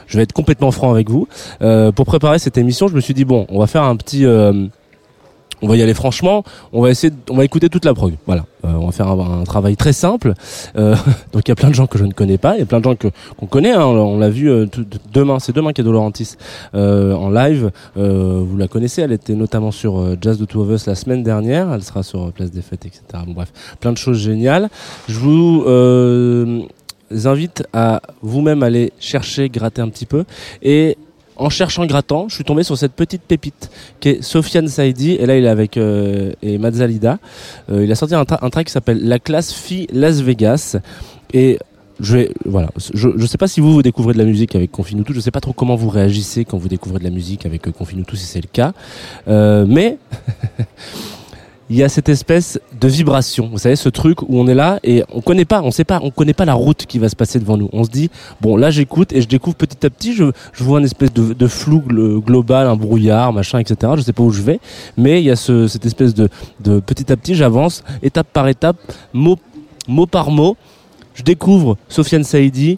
je 0.08 0.18
vais 0.18 0.24
être 0.24 0.34
complètement 0.34 0.72
franc 0.72 0.92
avec 0.92 1.10
vous. 1.10 1.28
Euh, 1.62 1.92
pour 1.92 2.06
préparer 2.06 2.40
cette 2.40 2.58
émission, 2.58 2.88
je 2.88 2.96
me 2.96 3.00
suis 3.02 3.14
dit 3.14 3.26
bon, 3.26 3.46
on 3.50 3.60
va 3.60 3.68
faire 3.68 3.84
un 3.84 3.96
petit, 3.96 4.26
euh, 4.26 4.68
on 5.62 5.68
va 5.70 5.78
y 5.78 5.82
aller 5.82 5.94
franchement. 5.94 6.44
On 6.74 6.82
va 6.82 6.90
essayer, 6.90 7.14
on 7.30 7.38
va 7.38 7.46
écouter 7.46 7.70
toute 7.70 7.86
la 7.86 7.94
prog. 7.94 8.16
Voilà, 8.26 8.46
Euh, 8.66 8.74
on 8.82 8.88
va 8.88 8.92
faire 8.92 9.08
un, 9.08 9.42
un 9.42 9.44
travail 9.46 9.76
très 9.78 9.94
simple. 9.94 10.34
Euh, 10.76 10.96
donc 11.34 11.44
il 11.48 11.50
y 11.50 11.52
a 11.52 11.56
plein 11.56 11.70
de 11.70 11.76
gens 11.76 11.88
que 11.88 11.98
je 11.98 12.04
ne 12.06 12.12
connais 12.12 12.38
pas, 12.38 12.56
il 12.56 12.60
y 12.60 12.64
a 12.64 12.66
plein 12.66 12.80
de 12.80 12.84
gens 12.84 12.96
que 12.96 13.08
qu'on 13.38 13.46
connaît. 13.46 13.72
hein. 13.72 13.86
on 13.86 14.18
l'a 14.20 14.30
vu 14.30 14.50
euh, 14.50 14.66
demain, 15.14 15.40
c'est 15.40 15.56
demain 15.56 15.72
qu'il 15.72 15.84
y 15.84 15.88
a 15.88 15.90
Dolorantis 15.90 16.36
euh, 16.74 17.14
en 17.14 17.30
live. 17.30 17.72
Euh, 17.98 18.42
vous 18.46 18.58
la 18.58 18.68
connaissez, 18.68 19.02
elle 19.04 19.12
était 19.14 19.36
notamment 19.36 19.72
sur 19.72 20.00
euh, 20.00 20.18
Jazz 20.20 20.38
de 20.40 20.46
Two 20.46 20.62
of 20.64 20.70
Us 20.72 20.88
la 20.88 20.96
semaine 20.96 21.24
dernière. 21.24 21.72
Elle 21.74 21.84
sera 21.84 22.04
sur 22.04 22.32
Place 22.34 22.52
des 22.52 22.62
Fêtes, 22.62 22.86
etc. 22.86 23.02
Bon, 23.26 23.34
bref, 23.34 23.52
plein 23.80 23.94
de 23.94 23.98
choses 23.98 24.18
géniales. 24.20 24.70
Je 25.08 25.20
vous 25.20 25.64
invite 27.26 27.64
à 27.74 28.02
vous-même 28.22 28.64
aller 28.64 28.92
chercher, 29.00 29.50
gratter 29.50 29.82
un 29.82 29.90
petit 29.90 30.06
peu. 30.06 30.24
Et 30.62 30.98
en 31.38 31.50
cherchant, 31.50 31.86
grattant, 31.86 32.30
je 32.30 32.36
suis 32.36 32.44
tombé 32.46 32.64
sur 32.64 32.78
cette 32.78 32.94
petite 32.94 33.22
pépite 33.24 33.70
qui 34.00 34.10
est 34.10 34.22
Sofiane 34.22 34.68
Saidi. 34.68 35.12
Et 35.12 35.26
là, 35.26 35.38
il 35.38 35.46
est 35.46 35.50
avec 35.50 35.78
euh, 35.78 36.32
et 36.42 36.58
Mazzalida. 36.58 37.20
Euh, 37.70 37.84
il 37.84 37.92
a 37.92 37.96
sorti 37.96 38.16
un, 38.16 38.24
tra- 38.24 38.40
un 38.42 38.50
track 38.50 38.68
qui 38.68 38.72
s'appelle 38.74 39.06
La 39.08 39.20
classe 39.20 39.52
fille 39.54 39.88
Las 39.92 40.22
Vegas. 40.22 40.78
Et 41.34 41.60
je 42.00 42.18
vais, 42.18 42.32
voilà, 42.46 42.70
je, 42.94 43.10
je 43.16 43.26
sais 43.26 43.38
pas 43.38 43.48
si 43.48 43.62
vous 43.62 43.72
vous 43.74 43.82
découvrez 43.82 44.14
de 44.14 44.18
la 44.18 44.26
musique 44.26 44.54
avec 44.56 44.70
Confinutu, 44.72 45.14
je 45.14 45.20
sais 45.22 45.32
pas 45.32 45.40
trop 45.40 45.54
comment 45.54 45.76
vous 45.76 45.88
réagissez 45.90 46.44
quand 46.44 46.58
vous 46.58 46.68
découvrez 46.68 47.00
de 47.00 47.06
la 47.06 47.10
musique 47.10 47.46
avec 47.46 47.66
euh, 47.68 47.72
Confinutu 47.72 48.18
si 48.18 48.26
c'est 48.26 48.42
le 48.42 48.50
cas, 48.52 48.74
euh, 49.30 49.66
mais 49.66 49.98
il 51.70 51.78
y 51.78 51.84
a 51.84 51.90
cette 51.90 52.10
espèce 52.10 52.60
de 52.80 52.88
vibration. 52.88 53.50
Vous 53.52 53.58
savez, 53.58 53.76
ce 53.76 53.90
truc 53.90 54.22
où 54.22 54.40
on 54.40 54.48
est 54.48 54.54
là 54.54 54.80
et 54.84 55.04
on 55.12 55.22
connaît 55.22 55.46
pas, 55.46 55.62
on 55.64 55.72
sait 55.72 55.84
pas, 55.84 56.00
on 56.04 56.12
connaît 56.12 56.34
pas 56.36 56.46
la 56.46 56.54
route 56.54 56.86
qui 56.86 57.00
va 57.00 57.10
se 57.10 57.16
passer 57.16 57.40
devant 57.40 57.58
nous. 57.58 57.70
On 57.74 57.84
se 57.84 57.90
dit, 57.90 58.12
bon, 58.40 58.56
là 58.56 58.70
j'écoute 58.70 59.12
et 59.14 59.22
je 59.22 59.28
découvre 59.28 59.56
petit 59.56 59.84
à 59.86 59.90
petit, 59.90 60.14
je, 60.14 60.26
je 60.54 60.64
vois 60.64 60.78
une 60.80 60.86
espèce 60.86 61.12
de, 61.12 61.34
de 61.34 61.48
flou 61.48 61.80
glo- 61.80 62.22
global, 62.22 62.68
un 62.68 62.76
brouillard, 62.76 63.34
machin, 63.34 63.58
etc. 63.60 63.94
Je 63.96 64.02
sais 64.02 64.14
pas 64.14 64.22
où 64.22 64.30
je 64.32 64.44
vais, 64.44 64.60
mais 64.96 65.22
il 65.22 65.26
y 65.26 65.32
a 65.32 65.36
ce, 65.36 65.68
cette 65.68 65.86
espèce 65.88 66.14
de, 66.14 66.30
de 66.64 66.80
petit 66.80 67.12
à 67.12 67.18
petit, 67.18 67.34
j'avance 67.34 67.84
étape 68.04 68.28
par 68.32 68.48
étape, 68.48 68.78
mot, 69.14 69.38
mot 69.88 70.06
par 70.06 70.30
mot. 70.30 70.56
Je 71.16 71.24
découvre 71.24 71.78
Sofiane 71.90 72.24
Saidi, 72.26 72.78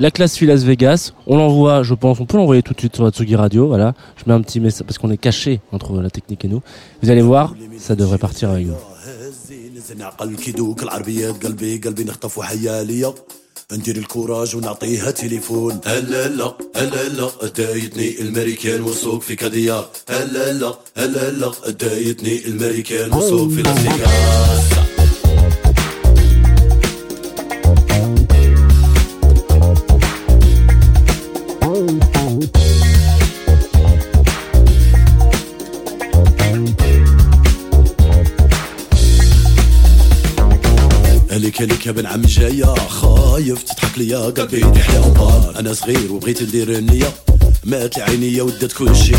la 0.00 0.10
classe 0.10 0.36
fille 0.36 0.48
Las 0.48 0.64
Vegas. 0.64 1.12
On 1.26 1.36
l'envoie, 1.36 1.82
je 1.82 1.94
pense, 1.94 2.20
on 2.20 2.26
peut 2.26 2.36
l'envoyer 2.36 2.62
tout 2.62 2.74
de 2.74 2.80
suite 2.80 2.94
sur 2.94 3.04
la 3.04 3.10
Tsugi 3.10 3.36
Radio. 3.36 3.68
Voilà, 3.68 3.94
je 4.16 4.24
mets 4.26 4.34
un 4.34 4.40
petit 4.40 4.60
message 4.60 4.86
parce 4.86 4.98
qu'on 4.98 5.10
est 5.10 5.16
caché 5.16 5.60
entre 5.70 6.00
la 6.00 6.10
technique 6.10 6.44
et 6.44 6.48
nous. 6.48 6.62
Vous 7.02 7.10
allez 7.10 7.22
voir, 7.22 7.54
ça 7.78 7.94
devrait 7.94 8.18
partir 8.18 8.50
avec 8.50 8.66
nous. 8.66 8.74
هزي 9.02 9.70
نزن 9.76 10.02
عقل 10.02 10.36
كيدوك 10.36 10.82
العربيات 10.82 11.46
قلبي 11.46 11.76
قلبي 11.78 12.04
نخطف 12.04 12.38
وحيا 12.38 12.82
ليا 12.82 13.14
ندير 13.72 13.96
الكوراج 13.96 14.56
ونعطيها 14.56 15.10
تليفون 15.10 15.80
هلا 15.86 16.28
لا 16.28 16.54
هلا 16.76 17.08
لا 17.08 17.28
دايتني 17.56 18.20
الامريكان 18.20 18.80
والسوق 18.80 19.22
في 19.22 19.36
كاديار 19.36 19.88
هلا 20.08 20.52
لا 20.52 20.74
هلا 20.96 21.30
لا 21.30 21.70
دايتني 21.70 22.46
الامريكان 22.46 23.12
والسوق 23.12 23.48
في 23.48 23.62
لاس 23.62 24.75
ليك 41.65 41.85
يا 41.85 41.91
بن 41.91 42.05
عمي 42.05 42.27
جاية. 42.27 42.73
خايف 42.89 43.63
تضحك 43.63 43.97
ليا 43.97 44.17
قلبي 44.17 44.57
يطيح 44.57 44.89
يا 44.89 44.99
وبال 44.99 45.57
أنا 45.57 45.73
صغير 45.73 46.11
وبغيت 46.11 46.43
ندير 46.43 46.69
النية. 46.69 47.13
مات 47.63 47.97
لي 47.97 48.03
عينيا 48.03 48.43
ودات 48.43 48.71
كل 48.71 48.95
شي. 48.95 49.15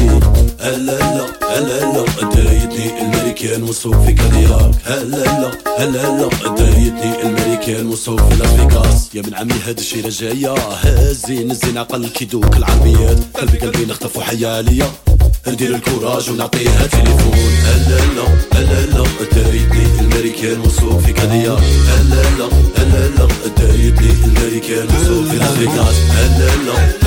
هلا 0.60 0.98
لا 0.98 1.26
هلا 1.50 1.80
لا 1.92 2.04
دايتني 2.34 3.02
الملكان 3.02 3.62
والسوق 3.62 4.04
في 4.04 4.12
كادياك 4.12 4.74
هلا 4.84 5.24
لا 5.24 5.50
هلا 5.78 6.20
لا 6.20 6.54
دايتني 6.56 7.22
الملكان 7.22 7.86
والسوق 7.86 8.28
في 8.28 8.36
لاس 8.36 8.50
فيغاس 8.50 9.14
يا 9.14 9.22
بن 9.22 9.34
عمي 9.34 9.54
هاد 9.66 9.78
الشي 9.78 10.00
راه 10.00 10.10
جاية 10.10 10.54
هازين 10.54 11.50
الزين 11.50 11.78
عقل 11.78 12.08
كيدوك 12.08 12.56
العربيات. 12.56 13.18
قلبي 13.34 13.58
قلبي 13.58 13.84
نخطف 13.84 14.16
وحيا 14.16 14.62
ليا 14.62 14.90
ندير 15.50 15.74
الكوراج 15.74 16.30
ونعطيها 16.30 16.86
تليفون 16.86 17.38
لا 17.64 17.76
لا 17.88 18.00
لا 18.60 18.86
لا 18.86 19.04
انت 19.20 19.38
ريتني 19.38 20.00
الماريكان 20.00 20.58
في 20.58 20.98
فيك 20.98 21.20
لا 21.20 22.02
لا 22.02 22.22
لا 22.22 22.38
لا 22.38 23.24
انت 23.46 23.60
ريتني 23.60 24.24
الماريكان 24.24 24.86
مسوق 24.86 25.28
فيك 25.28 25.58
عليا 25.58 25.92
هلا 26.10 26.50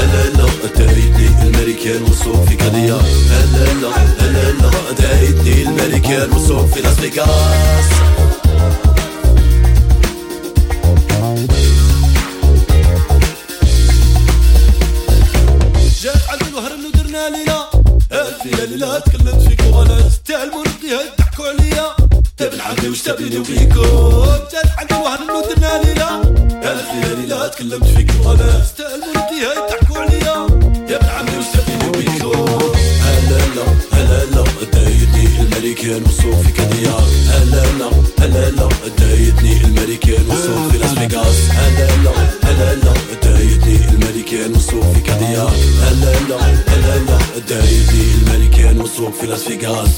لا 0.06 0.30
لا 0.38 0.46
انت 0.66 0.82
ريتني 0.82 1.28
الماريكان 1.44 2.04
مسوق 2.04 2.46
فيك 2.46 2.62
عليا 2.62 2.96
هلا 3.32 3.74
لا 3.74 4.52
لا 4.52 4.70
انت 4.92 5.02
ريتني 5.02 5.62
الماريكان 5.62 6.30
في 6.66 6.82
لاس 6.82 7.00
فيا 18.44 18.66
لا 18.66 19.00
تكلمت 19.00 19.42
فيك 19.48 19.62
ولا 19.74 20.02
تستلموا 20.02 20.64
نقيها 20.64 21.02
تضحكوا 21.18 21.46
عليا 21.48 21.96
تابن 22.38 22.62
عندي 22.62 22.90
واش 22.90 23.02
تبيني 23.02 23.44
فيكم 23.44 24.26
جات 24.52 24.66
عندي 24.78 24.94
واحد 24.94 25.20
نودنا 25.22 25.82
ليلة. 25.84 26.22
أنا 26.72 26.82
فيا 26.92 27.16
لا 27.16 27.48
تكلمت 27.48 27.86
فيك 27.86 28.12
ولا 28.26 28.60
تستلموا 28.60 29.14
نقيها 29.16 29.68
تضحكوا 29.68 29.91
الملكان 35.82 36.04
والسوق 36.04 36.42
في 36.42 36.52
كادياك 36.52 37.04
هلا 37.28 37.64
لا 37.80 37.90
هلا 38.20 38.50
لا 38.50 38.70
دايتني 39.00 39.66
الملكان 39.66 40.26
والسوق 40.30 40.72
في 40.72 40.78
لاس 40.78 40.94
فيغاس 40.94 41.50
هلا 41.52 41.88
لا 42.04 42.12
هلا 42.44 42.76
لا 42.76 42.94
دايتني 43.24 43.76
الملكان 43.90 44.52
والسوق 44.54 44.94
في 44.94 45.00
كادياك 45.02 45.54
هلا 45.82 46.14
لا 46.30 46.38
هلا 46.68 46.98
لا 47.06 47.18
دايتني 47.50 48.04
الملكان 48.22 48.82
والسوق 48.82 49.14
في 49.14 49.28
لاس 49.28 49.44
فيغاس 49.44 49.90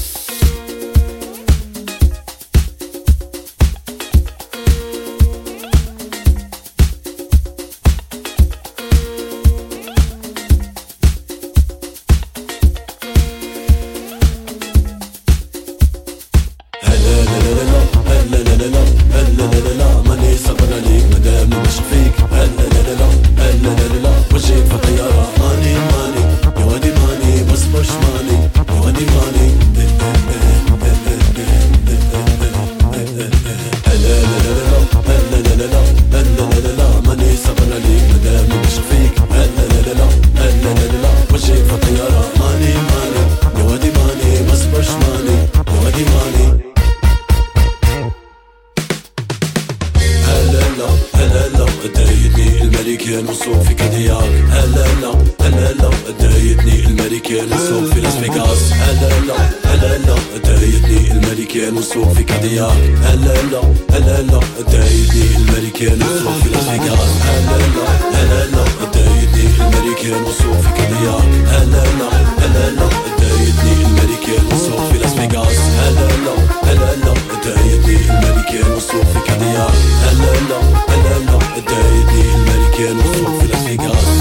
الملكان 53.14 53.28
والسوق 53.28 53.62
في 53.62 53.74
كادياك 53.74 54.32
هلا 54.50 54.86
لا 55.00 55.12
هلا 55.40 55.72
لا 55.72 55.90
دايتني 56.20 56.86
الملكان 56.86 57.52
والسوق 57.52 57.84
في 57.84 58.00
لاس 58.00 58.14
فيغاس 58.14 58.72
هلا 58.72 59.08
لا 59.26 59.36
هلا 59.64 59.98
لا 59.98 60.16
دايتني 60.44 61.12
الملكان 61.12 61.76
والسوق 61.76 62.12
في 62.12 62.22
كادياك 62.22 62.76
هلا 63.02 63.34
لا 63.52 63.60
هلا 63.92 64.22
لا 64.22 64.40
دايتني 64.72 65.36
الملكان 65.36 66.02
والسوق 66.02 66.36
في 66.42 66.48
لاس 66.48 66.64
فيغاس 66.64 67.10
هلا 67.22 67.58
لا 67.76 67.86
هلا 68.18 68.46
لا 68.46 68.64
دايتني 68.94 69.46
الملكان 69.60 70.22
والسوق 70.24 70.60
في 70.60 70.70
كادياك 70.76 71.28
هلا 71.48 71.84
لا 71.98 72.10
هلا 72.42 72.70
لا 72.70 72.88
دايتني 73.20 73.72
الملكان 73.86 74.44
والسوق 74.50 74.92
في 74.92 74.98
لاس 74.98 75.12
فيغاس 75.14 75.58
هلا 75.58 76.08
لا 76.24 76.34
هلا 76.64 76.96
لا 76.96 77.03
الدايدي 77.46 77.96
الملكة 77.96 78.66
المصروف 78.66 79.04
في 79.12 79.18
كادياك 79.26 79.70
هلا 80.02 80.30
هلا 80.32 80.58
هلا 80.88 81.16
هلا 81.16 81.38
الدايدي 81.56 82.34
الملكة 82.34 82.90
المصروف 82.90 83.40
في 83.40 83.76
لاس 83.76 84.13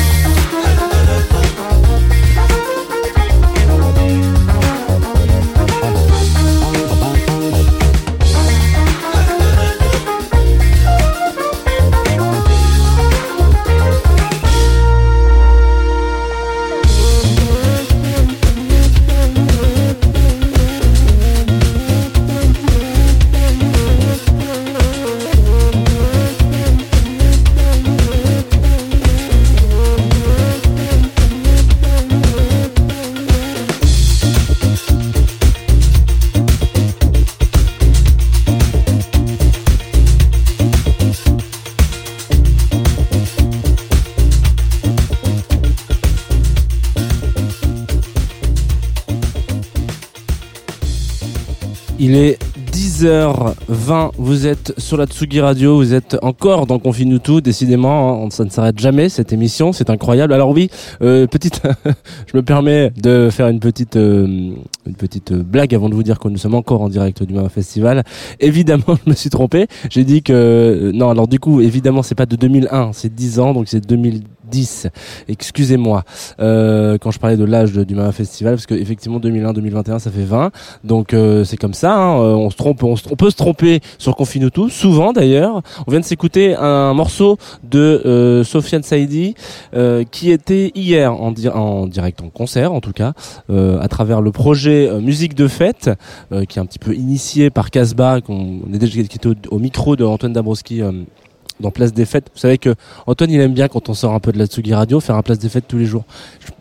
10h20, 53.04 54.12
vous 54.18 54.48
êtes 54.48 54.74
sur 54.78 54.96
la 54.96 55.06
Tsugi 55.06 55.42
Radio, 55.42 55.76
vous 55.76 55.94
êtes 55.94 56.16
encore 56.22 56.66
dans 56.66 56.80
Confine 56.80 57.20
tout, 57.20 57.42
décidément, 57.42 58.24
hein, 58.24 58.30
ça 58.30 58.46
ne 58.46 58.50
s'arrête 58.50 58.80
jamais 58.80 59.10
cette 59.10 59.34
émission, 59.34 59.74
c'est 59.74 59.90
incroyable. 59.90 60.32
Alors 60.32 60.52
oui, 60.52 60.70
euh, 61.02 61.28
petite, 61.28 61.62
je 62.32 62.38
me 62.38 62.44
permets 62.44 62.92
de 62.96 63.28
faire 63.30 63.50
une 63.50 63.60
petite, 63.60 63.98
euh, 63.98 64.54
une 64.86 64.96
petite 64.96 65.34
blague 65.34 65.76
avant 65.76 65.90
de 65.90 65.96
vous 65.96 66.04
dire 66.04 66.18
que 66.18 66.30
nous 66.30 66.38
sommes 66.38 66.56
encore 66.56 66.82
en 66.82 66.88
direct 66.88 67.24
du 67.24 67.34
Mama 67.34 67.50
Festival. 67.50 68.06
Évidemment, 68.40 68.84
je 69.06 69.10
me 69.10 69.16
suis 69.16 69.30
trompé, 69.30 69.68
j'ai 69.90 70.06
dit 70.06 70.24
que, 70.24 70.92
non, 70.94 71.10
alors 71.10 71.28
du 71.28 71.42
coup, 71.42 71.60
évidemment, 71.60 72.04
c'est 72.04 72.16
pas 72.16 72.26
de 72.26 72.38
2001, 72.38 72.92
c'est 72.94 73.14
10 73.14 73.40
ans, 73.40 73.54
donc 73.54 73.68
c'est 73.68 73.86
2010. 74.54 74.88
Excusez-moi 75.28 76.04
euh, 76.40 76.98
quand 77.00 77.12
je 77.12 77.20
parlais 77.20 77.38
de 77.38 77.44
l'âge 77.44 77.74
du 77.74 77.96
Mama 77.96 78.12
Festival, 78.12 78.54
parce 78.56 78.66
que 78.68 78.76
effectivement 78.76 79.20
2001-2021 79.20 80.00
ça 80.00 80.12
fait 80.12 80.24
20, 80.24 80.52
donc 80.84 81.14
euh, 81.14 81.44
c'est 81.44 81.58
comme 81.58 81.74
ça. 81.74 81.96
hein, 81.96 82.20
euh, 82.22 82.34
on 82.36 83.16
peut 83.16 83.30
se 83.30 83.36
tromper 83.36 83.82
sur 83.98 84.16
Confine 84.16 84.50
tout, 84.52 84.70
souvent 84.70 85.12
d'ailleurs. 85.14 85.62
On 85.88 85.92
vient 85.92 86.00
de 86.00 86.06
s'écouter 86.06 86.56
un 86.56 86.94
morceau 86.94 87.38
de 87.64 88.42
Sofiane 88.46 88.84
Saidi 88.84 89.36
qui 90.12 90.32
était 90.32 90.72
hier 90.76 91.12
en, 91.14 91.32
di- 91.32 91.50
en 91.50 91.88
direct 91.88 92.22
en 92.22 92.30
concert 92.30 92.74
en 92.74 92.82
tout 92.82 92.94
cas 92.94 93.14
à 93.50 93.88
travers 93.88 94.22
le 94.22 94.32
projet 94.32 94.90
Musique 95.02 95.34
de 95.36 95.48
fête 95.48 95.90
qui 96.48 96.60
est 96.60 96.62
un 96.62 96.66
petit 96.66 96.80
peu 96.80 96.94
initié 96.94 97.50
par 97.50 97.72
Casbah, 97.72 98.22
qu'on 98.22 98.60
on 98.70 98.74
est 98.74 98.78
déjà 98.78 99.02
qui 99.04 99.20
au, 99.28 99.34
au 99.50 99.60
micro 99.60 99.96
de 99.96 100.04
Antoine 100.04 100.34
Dabrowski. 100.34 100.82
Dans 101.64 101.72
Place 101.72 101.94
des 101.94 102.06
Fêtes. 102.06 102.28
Vous 102.34 102.40
savez 102.40 102.60
que 102.60 102.76
Antoine, 103.08 103.32
il 103.32 103.40
aime 103.42 103.54
bien 103.54 103.68
quand 103.68 103.90
on 103.90 103.94
sort 103.96 104.14
un 104.14 104.20
peu 104.20 104.32
de 104.32 104.38
la 104.38 104.46
Tsugi 104.46 104.74
Radio, 104.74 105.00
faire 105.00 105.16
un 105.16 105.24
Place 105.24 105.40
des 105.40 105.50
Fêtes 105.50 105.66
tous 105.68 105.78
les 105.78 105.86
jours. 105.86 106.04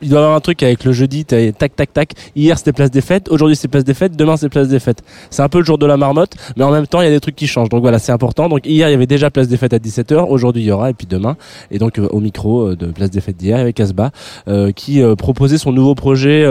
Il 0.01 0.09
doit 0.09 0.21
avoir 0.21 0.35
un 0.35 0.41
truc 0.41 0.63
avec 0.63 0.85
le 0.85 0.93
jeudi, 0.93 1.25
tac, 1.25 1.77
tac, 1.77 1.93
tac. 1.93 2.13
Hier, 2.35 2.57
c'était 2.57 2.73
Place 2.73 2.91
des 2.91 3.01
Fêtes. 3.01 3.29
Aujourd'hui, 3.31 3.57
c'est 3.57 3.69
Place 3.69 3.85
des 3.85 3.95
Fêtes. 3.95 4.17
Demain, 4.17 4.37
c'est 4.37 4.49
Place 4.49 4.69
des 4.69 4.79
Fêtes. 4.79 5.03
C'est 5.31 5.43
un 5.43 5.49
peu 5.49 5.59
le 5.59 5.65
jour 5.65 5.77
de 5.77 5.87
la 5.87 5.97
marmotte, 5.97 6.35
mais 6.57 6.65
en 6.65 6.71
même 6.71 6.87
temps, 6.87 7.01
il 7.01 7.05
y 7.05 7.09
a 7.09 7.11
des 7.11 7.21
trucs 7.21 7.37
qui 7.37 7.47
changent. 7.47 7.69
Donc 7.69 7.83
voilà, 7.83 7.99
c'est 7.99 8.13
important. 8.13 8.49
Donc 8.49 8.65
hier, 8.65 8.89
il 8.89 8.93
y 8.93 8.95
avait 8.95 9.07
déjà 9.07 9.31
Place 9.31 9.49
des 9.49 9.57
Fêtes 9.57 9.75
à 9.75 9.79
17h. 9.79 10.27
Aujourd'hui, 10.29 10.63
il 10.63 10.67
y 10.67 10.71
aura, 10.71 10.91
et 10.91 10.95
puis 10.95 11.07
demain. 11.07 11.37
Et 11.71 11.79
donc, 11.79 11.99
euh, 11.99 12.09
au 12.11 12.21
micro 12.21 12.69
euh, 12.69 12.77
de 12.77 12.87
Place 12.87 13.11
des 13.11 13.21
Fêtes 13.21 13.37
d'hier, 13.37 13.59
avec 13.59 13.77
Casbah, 13.77 14.13
euh, 14.49 14.71
qui 14.73 15.03
proposait 15.19 15.59
son 15.59 15.73
nouveau 15.73 15.95
projet 15.95 16.47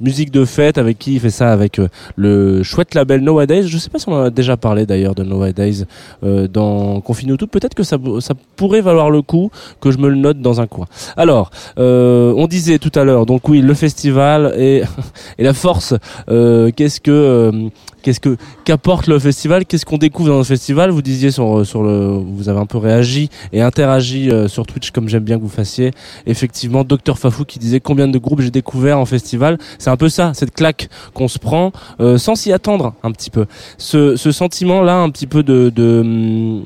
musique 0.00 0.30
de 0.30 0.44
fête, 0.44 0.78
avec 0.78 0.98
qui 0.98 1.14
il 1.14 1.20
fait 1.20 1.30
ça 1.30 1.52
avec 1.52 1.80
le 2.16 2.62
chouette 2.62 2.94
label 2.94 3.20
Nowadays. 3.20 3.64
Je 3.64 3.78
sais 3.78 3.90
pas 3.90 3.98
si 3.98 4.08
on 4.08 4.12
en 4.12 4.22
a 4.22 4.30
déjà 4.30 4.56
parlé 4.56 4.86
d'ailleurs 4.86 5.14
de 5.14 5.24
Nowadays 5.24 5.84
dans 6.22 7.00
Confine 7.00 7.36
tout. 7.36 7.46
Peut-être 7.64 7.76
que 7.76 7.82
ça, 7.82 7.96
ça 8.20 8.34
pourrait 8.56 8.82
valoir 8.82 9.08
le 9.08 9.22
coup 9.22 9.50
que 9.80 9.90
je 9.90 9.96
me 9.96 10.10
le 10.10 10.16
note 10.16 10.38
dans 10.38 10.60
un 10.60 10.66
coin. 10.66 10.84
Alors, 11.16 11.50
euh, 11.78 12.34
on 12.36 12.46
disait 12.46 12.78
tout 12.78 12.92
à 12.94 13.04
l'heure, 13.04 13.24
donc 13.24 13.48
oui, 13.48 13.62
le 13.62 13.72
festival 13.72 14.52
et, 14.58 14.82
et 15.38 15.44
la 15.44 15.54
force. 15.54 15.94
euh, 16.28 16.70
qu'est-ce 16.76 17.00
que 17.00 17.10
euh, 17.10 17.68
qu'est-ce 18.02 18.20
que 18.20 18.36
qu'apporte 18.66 19.06
le 19.06 19.18
festival 19.18 19.64
Qu'est-ce 19.64 19.86
qu'on 19.86 19.96
découvre 19.96 20.28
dans 20.28 20.36
le 20.36 20.44
festival? 20.44 20.90
Vous 20.90 21.00
disiez 21.00 21.30
sur 21.30 21.64
sur 21.64 21.82
le, 21.82 22.18
vous 22.18 22.50
avez 22.50 22.58
un 22.60 22.66
peu 22.66 22.76
réagi 22.76 23.30
et 23.54 23.62
interagi 23.62 24.30
euh, 24.30 24.46
sur 24.46 24.66
Twitch 24.66 24.90
comme 24.90 25.08
j'aime 25.08 25.24
bien 25.24 25.38
que 25.38 25.42
vous 25.42 25.48
fassiez. 25.48 25.92
Effectivement, 26.26 26.84
Docteur 26.84 27.18
Fafou 27.18 27.46
qui 27.46 27.58
disait 27.58 27.80
combien 27.80 28.08
de 28.08 28.18
groupes 28.18 28.42
j'ai 28.42 28.50
découvert 28.50 28.98
en 28.98 29.06
festival. 29.06 29.56
C'est 29.78 29.88
un 29.88 29.96
peu 29.96 30.10
ça, 30.10 30.32
cette 30.34 30.52
claque 30.52 30.90
qu'on 31.14 31.28
se 31.28 31.38
prend 31.38 31.72
euh, 32.00 32.18
sans 32.18 32.34
s'y 32.34 32.52
attendre 32.52 32.92
un 33.02 33.10
petit 33.10 33.30
peu. 33.30 33.46
Ce, 33.78 34.16
ce 34.16 34.32
sentiment-là, 34.32 34.98
un 34.98 35.08
petit 35.08 35.26
peu 35.26 35.42
de, 35.42 35.72
de 35.74 36.00
hum, 36.04 36.64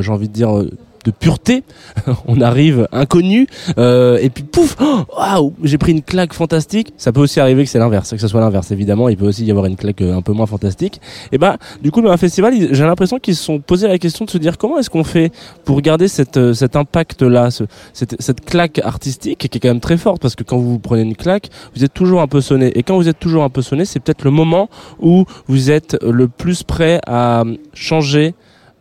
j'ai 0.00 0.10
envie 0.12 0.28
de 0.28 0.32
dire. 0.34 0.56
euh, 0.56 0.70
de 1.04 1.12
pureté, 1.12 1.62
on 2.26 2.40
arrive 2.40 2.88
inconnu 2.90 3.46
euh, 3.78 4.18
et 4.20 4.30
puis 4.30 4.42
pouf, 4.42 4.76
oh, 4.80 5.02
waouh, 5.16 5.54
j'ai 5.62 5.78
pris 5.78 5.92
une 5.92 6.02
claque 6.02 6.32
fantastique. 6.34 6.92
Ça 6.96 7.12
peut 7.12 7.20
aussi 7.20 7.38
arriver 7.38 7.62
que 7.64 7.70
c'est 7.70 7.78
l'inverse, 7.78 8.10
que 8.10 8.18
ce 8.18 8.26
soit 8.26 8.40
l'inverse 8.40 8.72
évidemment. 8.72 9.08
Il 9.08 9.16
peut 9.16 9.26
aussi 9.28 9.44
y 9.44 9.50
avoir 9.52 9.66
une 9.66 9.76
claque 9.76 10.02
euh, 10.02 10.16
un 10.16 10.22
peu 10.22 10.32
moins 10.32 10.44
fantastique. 10.46 11.00
Et 11.30 11.38
bah, 11.38 11.56
du 11.82 11.92
coup, 11.92 12.02
dans 12.02 12.10
un 12.10 12.16
festival, 12.16 12.52
j'ai 12.74 12.84
l'impression 12.84 13.20
qu'ils 13.20 13.36
se 13.36 13.44
sont 13.44 13.60
posé 13.60 13.86
la 13.86 13.96
question 13.98 14.24
de 14.24 14.30
se 14.30 14.38
dire 14.38 14.58
comment 14.58 14.76
est-ce 14.78 14.90
qu'on 14.90 15.04
fait 15.04 15.30
pour 15.64 15.80
garder 15.82 16.08
cette, 16.08 16.36
euh, 16.36 16.52
cet 16.52 16.74
impact-là, 16.74 17.52
ce- 17.52 17.64
cette, 17.92 18.20
cette 18.20 18.44
claque 18.44 18.80
artistique 18.82 19.38
qui 19.38 19.56
est 19.56 19.60
quand 19.60 19.68
même 19.68 19.80
très 19.80 19.98
forte? 19.98 20.20
Parce 20.20 20.34
que 20.34 20.42
quand 20.42 20.58
vous 20.58 20.80
prenez 20.80 21.02
une 21.02 21.16
claque, 21.16 21.48
vous 21.76 21.84
êtes 21.84 21.94
toujours 21.94 22.20
un 22.22 22.26
peu 22.28 22.40
sonné. 22.40 22.76
Et 22.76 22.82
quand 22.82 22.96
vous 22.96 23.08
êtes 23.08 23.20
toujours 23.20 23.44
un 23.44 23.50
peu 23.50 23.62
sonné, 23.62 23.84
c'est 23.84 24.00
peut-être 24.00 24.24
le 24.24 24.32
moment 24.32 24.68
où 25.00 25.24
vous 25.46 25.70
êtes 25.70 25.96
le 26.02 26.26
plus 26.26 26.64
prêt 26.64 27.00
à 27.06 27.44
changer 27.72 28.34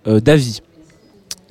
euh, 0.08 0.20
d'avis. 0.20 0.62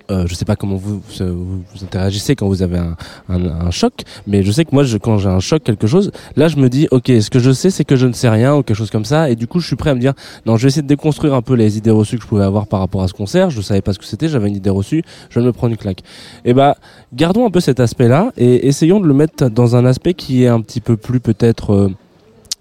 Euh, 0.08 0.24
je 0.28 0.34
sais 0.36 0.44
pas 0.44 0.54
comment 0.54 0.76
vous, 0.76 1.00
vous 1.18 1.62
vous 1.74 1.82
interagissez 1.84 2.36
quand 2.36 2.46
vous 2.46 2.62
avez 2.62 2.78
un, 2.78 2.96
un, 3.28 3.44
un 3.44 3.70
choc, 3.72 3.92
mais 4.28 4.44
je 4.44 4.52
sais 4.52 4.64
que 4.64 4.70
moi, 4.72 4.84
je, 4.84 4.98
quand 4.98 5.18
j'ai 5.18 5.28
un 5.28 5.40
choc, 5.40 5.64
quelque 5.64 5.88
chose, 5.88 6.12
là, 6.36 6.46
je 6.46 6.58
me 6.58 6.68
dis, 6.68 6.86
ok, 6.92 7.06
ce 7.20 7.28
que 7.28 7.40
je 7.40 7.50
sais, 7.50 7.70
c'est 7.70 7.84
que 7.84 7.96
je 7.96 8.06
ne 8.06 8.12
sais 8.12 8.28
rien 8.28 8.54
ou 8.54 8.62
quelque 8.62 8.76
chose 8.76 8.90
comme 8.90 9.04
ça, 9.04 9.30
et 9.30 9.34
du 9.34 9.48
coup, 9.48 9.58
je 9.58 9.66
suis 9.66 9.74
prêt 9.74 9.90
à 9.90 9.94
me 9.96 10.00
dire, 10.00 10.12
non, 10.46 10.56
je 10.56 10.62
vais 10.62 10.68
essayer 10.68 10.82
de 10.82 10.86
déconstruire 10.86 11.34
un 11.34 11.42
peu 11.42 11.54
les 11.54 11.76
idées 11.76 11.90
reçues 11.90 12.18
que 12.18 12.22
je 12.22 12.28
pouvais 12.28 12.44
avoir 12.44 12.68
par 12.68 12.78
rapport 12.78 13.02
à 13.02 13.08
ce 13.08 13.14
concert. 13.14 13.50
Je 13.50 13.60
savais 13.60 13.82
pas 13.82 13.92
ce 13.92 13.98
que 13.98 14.04
c'était, 14.04 14.28
j'avais 14.28 14.48
une 14.48 14.54
idée 14.56 14.70
reçue, 14.70 15.02
je 15.28 15.40
vais 15.40 15.44
me 15.46 15.52
prendre 15.52 15.72
une 15.72 15.76
claque. 15.78 16.02
Et 16.44 16.54
bah, 16.54 16.76
gardons 17.12 17.44
un 17.44 17.50
peu 17.50 17.58
cet 17.60 17.80
aspect-là 17.80 18.32
et 18.36 18.68
essayons 18.68 19.00
de 19.00 19.06
le 19.08 19.14
mettre 19.14 19.48
dans 19.48 19.74
un 19.74 19.84
aspect 19.84 20.14
qui 20.14 20.44
est 20.44 20.48
un 20.48 20.60
petit 20.60 20.80
peu 20.80 20.96
plus 20.96 21.18
peut-être, 21.18 21.72
euh, 21.72 21.90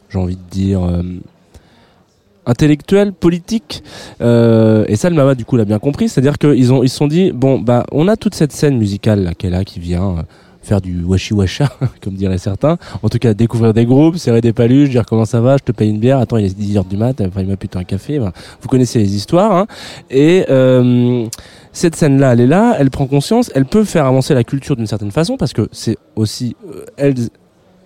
j'ai 0.10 0.18
envie 0.18 0.36
de 0.38 0.50
dire. 0.50 0.84
euh, 0.84 1.04
intellectuel, 2.46 3.14
politique, 3.14 3.84
euh, 4.22 4.86
et 4.88 4.96
ça 4.96 5.10
le 5.10 5.16
Mama 5.16 5.36
du 5.36 5.46
coup 5.46 5.58
l'a 5.58 5.66
bien 5.66 5.80
compris, 5.80 6.10
c'est-à-dire 6.10 6.38
qu'ils 6.38 6.74
ont 6.74 6.84
ils 6.84 6.90
se 6.90 6.98
sont 6.98 7.08
dit 7.08 7.32
bon 7.32 7.60
bah 7.60 7.86
on 7.92 8.08
a 8.08 8.16
toute 8.16 8.36
cette 8.36 8.52
scène 8.52 8.78
musicale 8.78 9.24
là 9.24 9.34
qui 9.34 9.48
est 9.48 9.66
qui 9.66 9.80
vient 9.80 10.10
euh, 10.10 10.22
faire 10.66 10.82
du 10.82 11.04
washi 11.04 11.34
washa 11.34 11.70
comme 12.04 12.16
diraient 12.16 12.38
certains, 12.38 12.78
en 13.02 13.10
tout 13.10 13.20
cas 13.20 13.34
découvrir 13.34 13.74
des 13.74 13.86
groupes, 13.86 14.18
serrer 14.18 14.42
des 14.42 14.54
paluches, 14.54 14.90
dire 14.90 15.06
comment 15.06 15.26
ça 15.26 15.40
va, 15.40 15.58
je 15.58 15.64
te 15.64 15.72
paye 15.72 15.90
une 15.90 16.00
bière, 16.00 16.20
attends 16.20 16.38
il 16.38 16.46
est 16.46 16.58
10 16.58 16.78
heures 16.78 16.86
du 16.86 16.98
mat, 16.98 17.22
il 17.38 17.48
m'a 17.48 17.58
plutôt 17.58 17.80
un 17.80 17.84
café, 17.84 18.20
Enfin, 18.20 18.34
vous 18.62 18.68
connaissez 18.68 19.00
les 19.00 19.16
histoires, 19.16 19.52
hein. 19.52 19.68
et 20.10 20.46
euh, 20.50 21.28
cette 21.72 21.96
scène 21.96 22.20
là 22.20 22.34
elle 22.34 22.42
est 22.42 22.48
là, 22.48 22.76
elle 22.80 22.90
prend 22.90 23.06
conscience, 23.06 23.52
elle 23.56 23.66
peut 23.66 23.84
faire 23.84 24.06
avancer 24.06 24.34
la 24.34 24.44
culture 24.44 24.76
d'une 24.76 24.88
certaine 24.88 25.12
façon 25.12 25.38
parce 25.38 25.54
que 25.54 25.70
c'est 25.72 25.98
aussi 26.16 26.56
euh, 26.68 26.86
elles 26.98 27.30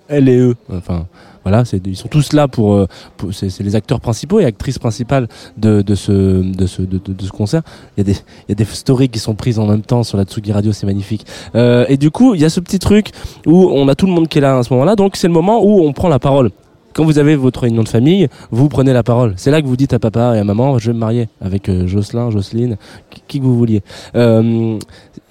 elle 0.08 0.28
et 0.28 0.40
eux, 0.40 0.56
enfin 0.74 1.06
voilà, 1.44 1.64
ils 1.86 1.96
sont 1.96 2.08
tous 2.08 2.34
là 2.34 2.48
pour, 2.48 2.74
euh, 2.74 2.88
pour- 3.18 3.34
c'est, 3.34 3.60
les 3.62 3.76
acteurs 3.76 4.00
principaux 4.00 4.40
et 4.40 4.46
actrices 4.46 4.80
principales 4.80 5.28
de, 5.58 5.82
de 5.82 5.96
ce, 5.96 6.12
de 6.12 6.66
ce, 6.68 6.82
de, 6.82 7.00
ce 7.24 7.30
concert. 7.32 7.62
Il 7.98 8.00
y 8.00 8.02
a 8.02 8.14
des, 8.14 8.20
il 8.48 8.50
y 8.50 8.52
a 8.52 8.56
des 8.56 8.66
stories 8.66 9.10
qui 9.10 9.20
sont 9.20 9.36
prises 9.36 9.60
en 9.60 9.66
même 9.68 9.82
temps 9.82 10.04
sur 10.04 10.18
la 10.18 10.24
Tsugi 10.26 10.52
Radio, 10.52 10.72
c'est 10.72 10.86
magnifique. 10.86 11.26
Euh, 11.56 11.86
et 11.90 11.98
du 11.98 12.12
coup, 12.12 12.36
il 12.36 12.42
y 12.42 12.46
a 12.46 12.50
ce 12.50 12.60
petit 12.60 12.80
truc 12.80 13.12
où 13.46 13.70
on 13.74 13.88
a 13.88 13.96
tout 13.96 14.06
le 14.06 14.12
monde 14.12 14.28
qui 14.28 14.38
est 14.38 14.42
là 14.42 14.58
à 14.58 14.64
ce 14.64 14.74
moment-là, 14.74 14.96
donc 14.96 15.16
c'est 15.16 15.28
le 15.28 15.34
moment 15.34 15.64
où 15.64 15.82
on 15.82 15.94
prend 15.94 16.10
la 16.10 16.20
parole. 16.20 16.52
Quand 16.94 17.06
vous 17.06 17.20
avez 17.20 17.36
votre 17.36 17.62
réunion 17.62 17.84
de 17.84 17.88
famille, 17.88 18.28
vous 18.52 18.68
prenez 18.68 18.94
la 18.94 19.04
parole. 19.04 19.34
C'est 19.38 19.52
là 19.52 19.62
que 19.62 19.68
vous 19.68 19.78
dites 19.78 19.94
à 19.94 20.00
papa 20.00 20.36
et 20.36 20.40
à 20.40 20.44
maman, 20.44 20.80
je 20.80 20.88
vais 20.90 20.94
me 20.96 21.00
marier 21.00 21.30
avec 21.40 21.70
euh, 21.70 21.86
Jocelyn, 21.88 22.32
Jocelyne, 22.32 22.78
qui, 23.12 23.22
qui 23.28 23.40
que 23.40 23.44
vous 23.46 23.56
vouliez. 23.56 23.84
Euh, 24.16 24.78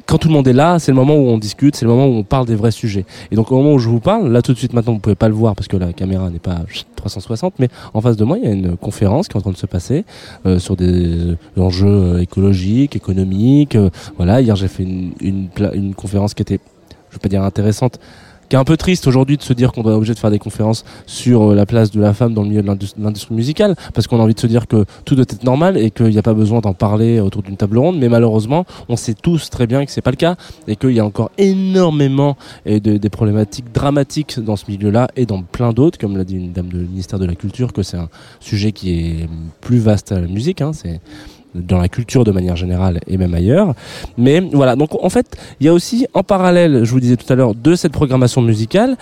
quand 0.09 0.17
tout 0.17 0.29
le 0.29 0.33
monde 0.35 0.49
est 0.49 0.55
là, 0.55 0.79
c'est 0.79 0.91
le 0.91 0.97
moment 0.97 1.15
où 1.17 1.29
on 1.29 1.37
discute, 1.37 1.77
c'est 1.77 1.85
le 1.85 1.91
moment 1.91 2.07
où 2.07 2.15
on 2.17 2.23
parle 2.23 2.47
des 2.47 2.55
vrais 2.55 2.71
sujets. 2.71 3.05
Et 3.31 3.37
donc 3.37 3.53
au 3.53 3.57
moment 3.57 3.75
où 3.75 3.79
je 3.79 3.91
vous 3.91 4.01
parle, 4.01 4.33
là 4.33 4.41
tout 4.41 4.55
de 4.55 4.59
suite 4.59 4.73
maintenant 4.73 4.95
vous 4.95 5.01
pouvez 5.01 5.15
pas 5.15 5.29
le 5.29 5.35
voir 5.35 5.55
parce 5.55 5.69
que 5.69 5.77
la 5.77 5.93
caméra 5.93 6.31
n'est 6.31 6.39
pas 6.39 6.61
360, 6.97 7.59
mais 7.59 7.69
en 7.93 8.01
face 8.01 8.17
de 8.17 8.25
moi 8.25 8.39
il 8.39 8.45
y 8.45 8.49
a 8.49 8.53
une 8.53 8.79
conférence 8.79 9.29
qui 9.29 9.35
est 9.35 9.37
en 9.37 9.43
train 9.43 9.51
de 9.53 9.59
se 9.59 9.67
passer 9.67 10.07
euh, 10.47 10.59
sur 10.59 10.77
des 10.77 10.87
euh, 10.87 11.37
enjeux 11.59 11.87
euh, 11.87 12.23
écologiques, 12.23 12.97
économiques. 12.97 13.77
euh, 13.77 13.91
voilà, 14.17 14.41
hier 14.41 14.57
j'ai 14.57 14.69
fait 14.69 14.83
une, 14.83 15.13
une, 15.21 15.49
une 15.75 15.95
conférence 15.95 16.33
qui 16.33 16.41
était, 16.41 16.59
je 17.11 17.17
vais 17.17 17.21
pas 17.21 17.29
dire 17.29 17.43
intéressante, 17.43 18.01
qui 18.49 18.57
est 18.57 18.59
un 18.59 18.65
peu 18.65 18.77
triste 18.77 19.07
aujourd'hui 19.07 19.37
de 19.37 19.43
se 19.43 19.53
dire 19.53 19.73
qu'on 19.73 19.83
doit 19.83 19.93
être 19.93 19.99
obligé 19.99 20.15
de 20.15 20.19
faire 20.19 20.31
des 20.31 20.39
conférences 20.39 20.85
sur 21.07 21.51
euh, 21.51 21.55
la 21.55 21.67
place 21.67 21.91
de 21.91 22.01
la 22.01 22.15
femme 22.15 22.35
dans 22.35 22.43
le 22.43 22.49
milieu 22.49 22.63
de 22.63 22.67
l'indus- 22.67 22.95
de 22.97 23.03
l'industrie 23.05 23.35
musicale, 23.35 23.75
parce 23.95 24.07
qu'on 24.07 24.19
a 24.19 24.23
envie 24.23 24.35
de 24.35 24.41
se 24.41 24.47
dire 24.47 24.67
que 24.67 24.85
tout 25.05 25.15
doit 25.15 25.25
être 25.29 25.45
normal 25.45 25.77
et 25.77 25.91
qu'il 25.91 26.07
n'y 26.09 26.19
a 26.19 26.23
pas 26.23 26.35
besoin 26.35 26.61
d'en 26.61 26.73
parler 26.75 27.21
autour 27.21 27.43
d'une 27.43 27.57
table 27.57 27.79
ronde, 27.79 27.99
mais 27.99 28.09
malheureusement, 28.09 28.65
on 28.89 28.97
sait 28.97 29.15
tous 29.15 29.51
très 29.51 29.67
bien 29.67 29.85
que 29.85 29.93
c'est 29.93 30.01
pas 30.03 30.11
le 30.11 30.17
cas 30.17 30.37
et 30.67 30.77
qu'il 30.77 30.91
y 30.93 31.01
a 31.01 31.05
encore 31.05 31.31
énormément 31.39 32.37
de- 32.67 32.79
des 32.79 33.11
problématiques 33.11 33.73
dramatiques 33.73 34.41
dans 34.41 34.57
ce 34.57 34.71
milieu-là 34.71 35.09
et 35.17 35.27
dans 35.27 35.43
plein 35.43 35.73
d'autres, 35.73 35.99
comme 35.99 36.17
l'a 36.17 36.25
dit 36.25 36.37
une 36.37 36.53
dame 36.53 36.69
du 36.69 36.77
ministère 36.77 37.19
de 37.19 37.27
la 37.27 37.35
Culture, 37.35 37.73
que 37.73 37.83
c'est 37.83 37.97
un 37.97 38.09
sujet 38.41 38.73
qui 38.73 38.91
est 38.99 39.29
plus 39.61 39.79
vaste 39.79 40.13
à 40.13 40.21
la 40.21 40.27
musique, 40.27 40.61
hein, 40.63 40.73
c'est 40.73 41.01
dans 41.67 41.79
la 41.79 41.89
culture 41.89 42.25
de 42.25 42.31
manière 42.31 42.57
générale 42.57 43.01
et 43.07 43.17
même 43.17 43.35
ailleurs. 43.35 43.75
Mais 44.17 44.41
voilà, 44.41 44.77
donc 44.77 44.91
en 45.03 45.09
fait, 45.09 45.37
il 45.61 45.67
y 45.67 45.69
a 45.69 45.73
aussi 45.73 46.07
en 46.15 46.23
parallèle, 46.23 46.85
je 46.85 46.91
vous 46.91 47.01
disais 47.01 47.17
tout 47.17 47.31
à 47.33 47.37
l'heure, 47.37 47.55
de 47.55 47.75
cette 47.75 47.93
programmation 47.93 48.43
musicale, 48.43 48.97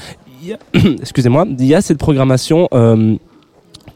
excusez-moi, 1.00 1.46
il 1.58 1.66
y 1.66 1.74
a 1.74 1.80
cette 1.80 1.98
programmation 1.98 2.68
euh, 2.72 3.16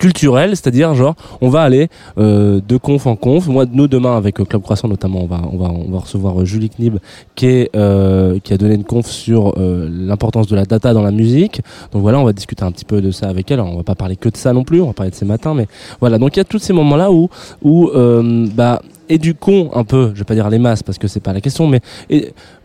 culturelle, 0.00 0.56
c'est-à-dire 0.56 0.94
genre 0.94 1.14
on 1.42 1.50
va 1.50 1.60
aller 1.60 1.88
euh, 2.18 2.60
de 2.66 2.76
conf 2.78 3.06
en 3.06 3.16
conf. 3.16 3.46
Moi, 3.46 3.66
nous 3.70 3.86
demain 3.86 4.16
avec 4.16 4.40
euh, 4.40 4.44
Club 4.44 4.62
Croissant 4.62 4.88
notamment, 4.88 5.22
on 5.22 5.26
va 5.26 5.42
on 5.52 5.58
va 5.58 5.68
on 5.68 5.92
va 5.92 5.98
recevoir 5.98 6.40
euh, 6.40 6.44
Julie 6.44 6.70
Knib 6.70 6.96
qui 7.36 7.68
a 7.74 8.56
donné 8.58 8.74
une 8.74 8.84
conf 8.84 9.06
sur 9.06 9.54
l'importance 9.56 10.46
de 10.46 10.56
la 10.56 10.64
data 10.64 10.92
dans 10.92 11.02
la 11.02 11.10
musique. 11.10 11.60
Donc 11.92 12.02
voilà, 12.02 12.18
on 12.18 12.24
va 12.24 12.32
discuter 12.32 12.64
un 12.64 12.72
petit 12.72 12.84
peu 12.84 13.00
de 13.00 13.10
ça 13.10 13.28
avec 13.28 13.50
elle. 13.50 13.60
On 13.60 13.76
va 13.76 13.82
pas 13.82 13.94
parler 13.94 14.16
que 14.16 14.28
de 14.28 14.36
ça 14.36 14.52
non 14.52 14.64
plus, 14.64 14.80
on 14.80 14.86
va 14.88 14.92
parler 14.92 15.10
de 15.10 15.16
ces 15.16 15.24
matins, 15.24 15.54
mais 15.54 15.66
voilà. 16.00 16.18
Donc 16.18 16.36
il 16.36 16.38
y 16.38 16.40
a 16.40 16.44
tous 16.44 16.58
ces 16.58 16.72
moments 16.72 16.96
là 16.96 17.12
où 17.12 17.28
où 17.62 17.90
bah 18.54 18.82
éduquons 19.08 19.70
un 19.74 19.84
peu, 19.84 20.12
je 20.14 20.20
vais 20.20 20.24
pas 20.24 20.34
dire 20.34 20.48
les 20.48 20.58
masses 20.58 20.82
parce 20.82 20.98
que 20.98 21.08
c'est 21.08 21.20
pas 21.20 21.32
la 21.32 21.40
question, 21.40 21.66
mais 21.66 21.80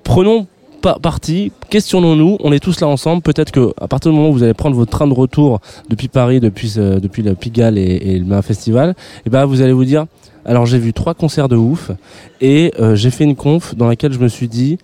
prenons 0.03 0.47
pa- 0.85 0.99
parti, 1.01 1.51
questionnons-nous, 1.71 2.37
on 2.41 2.51
est 2.51 2.59
tous 2.59 2.79
là 2.79 2.87
ensemble, 2.87 3.23
peut-être 3.23 3.51
que 3.51 3.73
à 3.81 3.87
partir 3.87 4.11
du 4.11 4.17
moment 4.17 4.29
où 4.29 4.33
vous 4.33 4.43
allez 4.43 4.53
prendre 4.53 4.75
votre 4.75 4.91
train 4.91 5.07
de 5.07 5.13
retour 5.15 5.59
depuis 5.89 6.09
Paris, 6.09 6.39
depuis 6.39 6.75
euh, 6.77 6.99
depuis 6.99 7.23
le 7.23 7.33
Pigalle 7.33 7.79
et, 7.79 8.19
le 8.19 8.25
Main 8.25 8.43
Festival, 8.43 8.93
et 9.25 9.31
ben 9.31 9.45
vous 9.45 9.61
allez 9.61 9.73
vous 9.73 9.83
dire 9.83 10.05
alors 10.45 10.67
j'ai 10.67 10.77
vu 10.77 10.93
trois 10.93 11.15
concerts 11.15 11.49
de 11.49 11.55
ouf 11.55 11.89
et 12.39 12.71
euh, 12.79 12.95
j'ai 12.95 13.09
fait 13.09 13.23
une 13.23 13.35
conf 13.35 13.73
dans 13.73 13.87
laquelle 13.87 14.13
je 14.13 14.19
me 14.19 14.27
suis 14.27 14.47
dit 14.47 14.77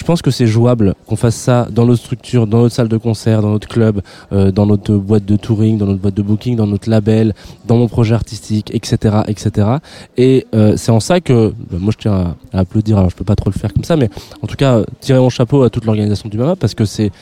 je 0.00 0.04
pense 0.06 0.22
que 0.22 0.30
c'est 0.30 0.46
jouable 0.46 0.94
qu'on 1.06 1.14
fasse 1.14 1.36
ça 1.36 1.68
dans 1.70 1.84
notre 1.84 2.00
structure, 2.00 2.46
dans 2.46 2.62
notre 2.62 2.74
salle 2.74 2.88
de 2.88 2.96
concert, 2.96 3.42
dans 3.42 3.50
notre 3.50 3.68
club, 3.68 4.00
euh, 4.32 4.50
dans 4.50 4.64
notre 4.64 4.94
boîte 4.94 5.26
de 5.26 5.36
touring, 5.36 5.76
dans 5.76 5.84
notre 5.84 6.00
boîte 6.00 6.14
de 6.14 6.22
booking, 6.22 6.56
dans 6.56 6.66
notre 6.66 6.88
label, 6.88 7.34
dans 7.66 7.76
mon 7.76 7.86
projet 7.86 8.14
artistique, 8.14 8.74
etc., 8.74 9.18
etc. 9.28 9.68
Et 10.16 10.46
euh, 10.54 10.72
c'est 10.78 10.90
en 10.90 11.00
ça 11.00 11.20
que 11.20 11.52
bah, 11.70 11.76
moi 11.78 11.92
je 11.92 11.98
tiens 11.98 12.34
à, 12.54 12.60
applaudir. 12.60 12.96
Alors 12.96 13.10
je 13.10 13.16
peux 13.16 13.26
pas 13.26 13.36
trop 13.36 13.50
le 13.50 13.58
faire 13.58 13.74
comme 13.74 13.84
ça, 13.84 13.96
mais 13.96 14.08
en 14.40 14.46
tout 14.46 14.56
cas 14.56 14.80
tirer 15.00 15.18
mon 15.18 15.28
chapeau 15.28 15.64
à 15.64 15.68
toute 15.68 15.84
l'organisation 15.84 16.30
du 16.30 16.38
Mama 16.38 16.56
parce 16.56 16.74
que 16.74 16.86
c'est 16.86 17.12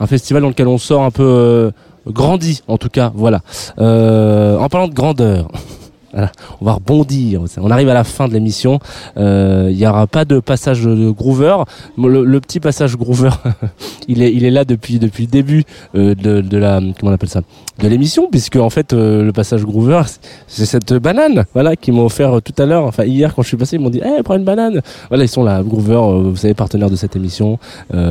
un 0.00 0.08
festival 0.08 0.42
dans 0.42 0.48
lequel 0.48 0.66
on 0.66 0.76
sort 0.76 1.04
un 1.04 1.12
peu 1.12 1.22
euh, 1.22 1.70
grandi, 2.08 2.62
en 2.66 2.78
tout 2.78 2.88
cas. 2.88 3.12
Voilà. 3.14 3.42
Euh, 3.78 4.58
en 4.58 4.68
parlant 4.68 4.88
de 4.88 4.94
grandeur. 4.94 5.52
Voilà, 6.14 6.30
on 6.60 6.64
va 6.64 6.74
rebondir. 6.74 7.42
On 7.60 7.70
arrive 7.70 7.88
à 7.88 7.94
la 7.94 8.04
fin 8.04 8.28
de 8.28 8.32
l'émission. 8.32 8.78
Euh, 9.16 9.68
Il 9.70 9.76
n'y 9.76 9.86
aura 9.86 10.06
pas 10.06 10.24
de 10.24 10.38
passage 10.38 10.82
de 10.84 11.10
Groover. 11.10 11.56
Le, 11.98 12.38
petit 12.38 12.60
passage 12.60 12.96
Groover, 12.96 13.30
il 14.08 14.22
est, 14.22 14.50
là 14.50 14.64
depuis 14.64 15.00
le 15.00 15.26
début 15.26 15.64
euh, 15.96 16.14
de, 16.14 16.56
la 16.56 16.80
comment 17.00 17.10
on 17.10 17.14
appelle 17.14 17.28
ça 17.28 17.40
de 17.80 17.88
l'émission, 17.88 18.28
puisque 18.30 18.56
en 18.56 18.70
fait 18.70 18.92
euh, 18.92 19.24
le 19.24 19.32
passage 19.32 19.64
Groover, 19.64 20.02
c'est 20.46 20.66
cette 20.66 20.92
banane, 20.92 21.44
voilà, 21.52 21.74
qu'ils 21.74 21.94
m'ont 21.94 22.04
offert 22.04 22.40
tout 22.42 22.54
à 22.62 22.66
l'heure. 22.66 22.84
Enfin 22.84 23.04
hier 23.04 23.34
quand 23.34 23.42
je 23.42 23.48
suis 23.48 23.56
passé, 23.56 23.76
ils 23.76 23.82
m'ont 23.82 23.90
dit, 23.90 24.00
eh 24.04 24.22
prends 24.22 24.36
une 24.36 24.44
banane. 24.44 24.82
Voilà, 25.08 25.24
ils 25.24 25.28
sont 25.28 25.42
là, 25.42 25.62
Groover, 25.64 26.30
vous 26.30 26.36
savez, 26.36 26.54
partenaire 26.54 26.90
de 26.90 26.96
cette 26.96 27.16
émission, 27.16 27.58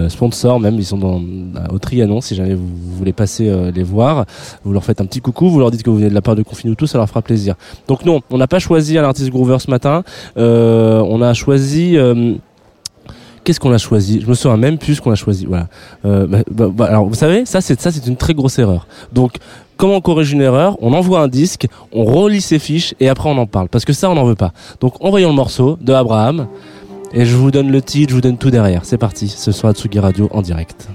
sponsor 0.10 0.60
même. 0.60 0.76
Ils 0.76 0.86
sont 0.86 0.98
dans 0.98 1.22
au 1.72 1.80
Trianon. 1.80 2.20
Si 2.20 2.36
jamais 2.36 2.56
vous, 2.56 2.68
voulez 2.98 3.13
passer 3.13 3.72
les 3.74 3.84
voir, 3.84 4.26
vous 4.66 4.74
leur 4.74 4.84
faites 4.84 5.00
un 5.00 5.06
petit 5.06 5.22
coucou, 5.22 5.50
vous 5.50 5.60
leur 5.60 5.72
dites 5.72 5.84
que 5.84 5.89
vous 5.89 5.98
venez 5.98 6.10
de 6.10 6.13
la 6.13 6.22
part 6.22 6.36
de 6.36 6.44
Confinou 6.44 6.76
tout, 6.76 6.88
ça 6.88 6.98
leur 6.98 7.08
fera 7.08 7.22
plaisir. 7.22 7.56
Non, 8.06 8.22
on 8.32 8.38
n'a 8.38 8.48
pas 8.48 8.60
choisi 8.60 8.98
un 8.98 9.04
artiste 9.04 9.30
Groover 9.30 9.58
ce 9.60 9.70
matin. 9.70 10.04
Euh, 10.38 11.02
on 11.08 11.22
a 11.22 11.34
choisi. 11.34 11.98
euh, 11.98 12.34
Qu'est-ce 13.44 13.60
qu'on 13.60 13.74
a 13.74 13.78
choisi? 13.78 14.22
Je 14.22 14.28
me 14.28 14.36
souviens 14.36 14.56
même 14.56 14.78
plus 14.78 15.02
qu'on 15.02 15.12
a 15.12 15.16
choisi. 15.16 15.46
Voilà. 15.46 15.68
Euh, 16.06 16.26
bah, 16.28 16.40
bah, 16.50 16.70
bah, 16.74 16.86
alors 16.86 17.06
vous 17.06 17.14
savez, 17.14 17.46
ça 17.46 17.60
c'est 17.60 17.80
ça 17.80 17.92
c'est 17.92 18.08
une 18.08 18.16
très 18.16 18.34
grosse 18.34 18.58
erreur. 18.58 18.88
Donc 19.12 19.34
comment 19.76 19.96
on 19.96 20.02
corrige 20.02 20.32
une 20.32 20.42
erreur? 20.42 20.78
On 20.82 20.94
envoie 20.94 21.20
un 21.20 21.28
disque, 21.28 21.68
on 21.92 22.06
relit 22.06 22.40
ses 22.40 22.58
fiches 22.58 22.96
et 23.02 23.10
après 23.10 23.28
on 23.30 23.38
en 23.38 23.46
parle. 23.46 23.68
Parce 23.68 23.84
que 23.84 23.92
ça 23.92 24.10
on 24.10 24.16
n'en 24.16 24.24
veut 24.24 24.36
pas. 24.36 24.54
Donc 24.80 24.94
envoyons 25.02 25.28
le 25.28 25.36
morceau 25.36 25.78
de 25.82 25.92
Abraham 25.92 26.48
et 27.14 27.26
je 27.26 27.36
vous 27.36 27.52
donne 27.52 27.70
le 27.70 27.82
titre, 27.82 28.12
je 28.12 28.16
vous 28.16 28.22
donne 28.22 28.38
tout 28.38 28.50
derrière. 28.50 28.86
C'est 28.86 28.98
parti. 28.98 29.28
Ce 29.28 29.52
soir 29.52 29.74
Tsugi 29.74 30.00
Radio 30.00 30.30
en 30.32 30.42
direct. 30.42 30.88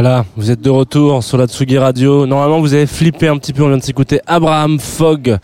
Voilà, 0.00 0.24
vous 0.36 0.52
êtes 0.52 0.60
de 0.60 0.70
retour 0.70 1.24
sur 1.24 1.38
la 1.38 1.48
Tsugi 1.48 1.76
Radio. 1.76 2.24
Normalement, 2.24 2.60
vous 2.60 2.72
avez 2.72 2.86
flippé 2.86 3.26
un 3.26 3.36
petit 3.36 3.52
peu. 3.52 3.64
On 3.64 3.66
vient 3.66 3.78
de 3.78 3.82
s'écouter 3.82 4.20
Abraham 4.28 4.78
Fogg, 4.78 5.36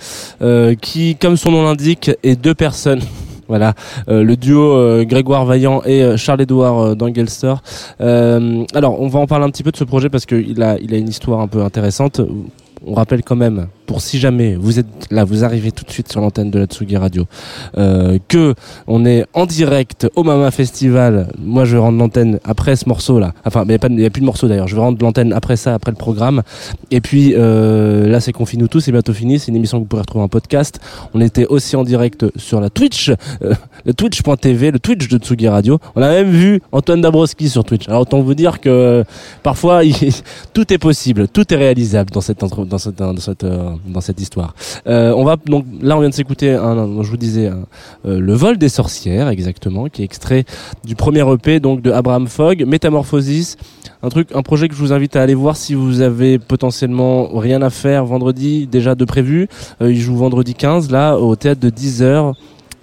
euh, 0.43 0.77
qui, 0.77 1.17
comme 1.17 1.37
son 1.37 1.51
nom 1.51 1.65
l'indique, 1.65 2.13
est 2.23 2.37
deux 2.37 2.55
personnes. 2.55 3.01
Voilà, 3.49 3.75
euh, 4.07 4.23
le 4.23 4.37
duo 4.37 4.63
euh, 4.63 5.05
Grégoire 5.05 5.45
Vaillant 5.45 5.83
et 5.85 6.17
Charles-Édouard 6.17 6.95
d'Angelster. 6.95 7.55
Alors, 7.99 9.01
on 9.01 9.09
va 9.09 9.19
en 9.19 9.27
parler 9.27 9.45
un 9.45 9.51
petit 9.51 9.65
peu 9.65 9.73
de 9.73 9.77
ce 9.77 9.83
projet 9.83 10.09
parce 10.09 10.25
qu'il 10.25 10.63
a, 10.63 10.79
il 10.79 10.95
a 10.95 10.99
une 10.99 11.09
histoire 11.09 11.41
un 11.41 11.49
peu 11.49 11.61
intéressante. 11.61 12.21
On 12.87 12.95
rappelle 12.95 13.25
quand 13.25 13.35
même 13.35 13.67
pour 13.87 14.01
si 14.01 14.19
jamais 14.19 14.57
vous 14.57 14.79
êtes 14.79 14.87
là, 15.11 15.25
vous 15.25 15.45
arrivez 15.45 15.71
tout 15.73 15.85
de 15.85 15.91
suite 15.91 16.11
sur 16.11 16.21
l'antenne 16.21 16.51
de 16.51 16.59
la 16.59 16.67
Tsugi 16.67 16.97
Radio, 16.97 17.25
euh, 17.77 18.19
que 18.29 18.55
on 18.87 19.05
est 19.05 19.27
en 19.35 19.47
direct 19.47 20.09
au 20.17 20.23
Mama 20.23 20.51
Festival. 20.51 21.29
Moi, 21.39 21.65
je 21.65 21.77
rentre 21.77 21.99
l'antenne 21.99 22.39
après 22.45 22.77
ce 22.77 22.89
morceau 22.89 23.19
là. 23.19 23.33
Enfin, 23.45 23.65
mais 23.67 23.79
il 23.89 23.97
n'y 23.97 24.05
a, 24.05 24.11
plus 24.11 24.21
de 24.21 24.27
morceau 24.27 24.49
d'ailleurs. 24.49 24.69
Je 24.69 24.75
vais 24.75 24.81
rendre 24.81 24.99
l'antenne 25.03 25.33
après 25.33 25.57
ça, 25.57 25.75
après 25.75 25.91
le 25.91 25.97
programme. 25.97 26.43
Et 26.91 27.01
puis 27.01 27.35
euh, 27.37 28.09
là, 28.09 28.21
c'est 28.21 28.33
confine 28.33 28.61
nous 28.61 28.69
tous, 28.69 28.81
c'est 28.81 28.93
bientôt 28.93 29.13
fini. 29.13 29.39
C'est 29.39 29.49
une 29.49 29.57
émission 29.57 29.79
que 29.79 29.83
vous 29.83 29.89
pourrez 29.89 30.03
retrouver 30.03 30.25
en 30.25 30.29
podcast. 30.29 30.81
On 31.13 31.21
était 31.21 31.47
aussi 31.47 31.77
en 31.77 31.85
direct 31.85 32.27
sur 32.37 32.61
la 32.61 32.71
Twitch, 32.71 33.11
euh, 33.43 33.55
le 33.85 33.95
Twitch.tv, 33.95 34.71
le 34.71 34.79
Twitch 34.79 35.09
de 35.09 35.19
Tsugi 35.19 35.49
Radio. 35.49 35.79
On 35.97 36.03
a 36.03 36.09
même 36.09 36.31
vu 36.31 36.61
Antoine 36.73 37.01
Dabrowski 37.01 37.49
sur 37.49 37.65
Twitch. 37.65 37.89
Alors 37.89 38.03
autant 38.03 38.21
vous 38.23 38.35
dire 38.35 38.61
que 38.61 39.05
parfois 39.43 39.85
il- 39.85 39.95
tout 40.53 40.73
est 40.73 40.79
possible, 40.79 41.29
tout 41.29 41.53
est 41.53 41.57
réalisable 41.57 42.11
dans 42.11 42.21
cette 42.21 42.41
dans 42.41 42.79
cette 42.79 42.97
dans 42.97 43.17
cette 43.19 43.45
dans 43.87 44.01
cette 44.01 44.21
histoire. 44.21 44.55
Euh, 44.87 45.13
on 45.17 45.25
va 45.25 45.37
donc 45.47 45.65
là 45.83 45.97
on 45.97 46.01
vient 46.01 46.09
de 46.09 46.15
s'écouter 46.15 46.53
un- 46.53 47.03
je 47.03 47.11
vous 47.11 47.17
disais 47.17 47.51
euh, 48.07 48.21
le 48.21 48.35
vol 48.35 48.59
des 48.59 48.69
sorcières 48.69 49.29
exactement 49.29 49.89
qui 49.89 50.03
est 50.03 50.05
extrait 50.05 50.45
du 50.85 50.95
premier 50.97 51.25
EP 51.33 51.61
donc 51.61 51.83
de 51.83 51.91
Abraham 51.91 52.27
Fogg 52.29 52.65
Métamorphosis 52.67 53.57
un 54.03 54.09
truc 54.11 54.29
un 54.35 54.43
projet 54.43 54.69
que 54.69 54.75
je 54.75 54.81
vous 54.81 54.93
invite 54.93 55.17
à 55.17 55.23
aller 55.23 55.35
voir 55.35 55.57
si 55.57 55.75
vous 55.75 56.01
avez 56.01 56.39
potentiellement 56.39 57.29
rien 57.39 57.63
à 57.63 57.71
faire 57.71 58.05
vendredi 58.05 58.67
déjà 58.67 58.95
de 58.95 59.05
prévu 59.05 59.49
Euh, 59.81 59.91
il 59.93 60.01
joue 60.01 60.17
vendredi 60.17 60.55
15 60.55 60.91
là 60.91 61.17
au 61.19 61.37
théâtre 61.37 61.61
de 61.61 61.71
10h 61.71 62.35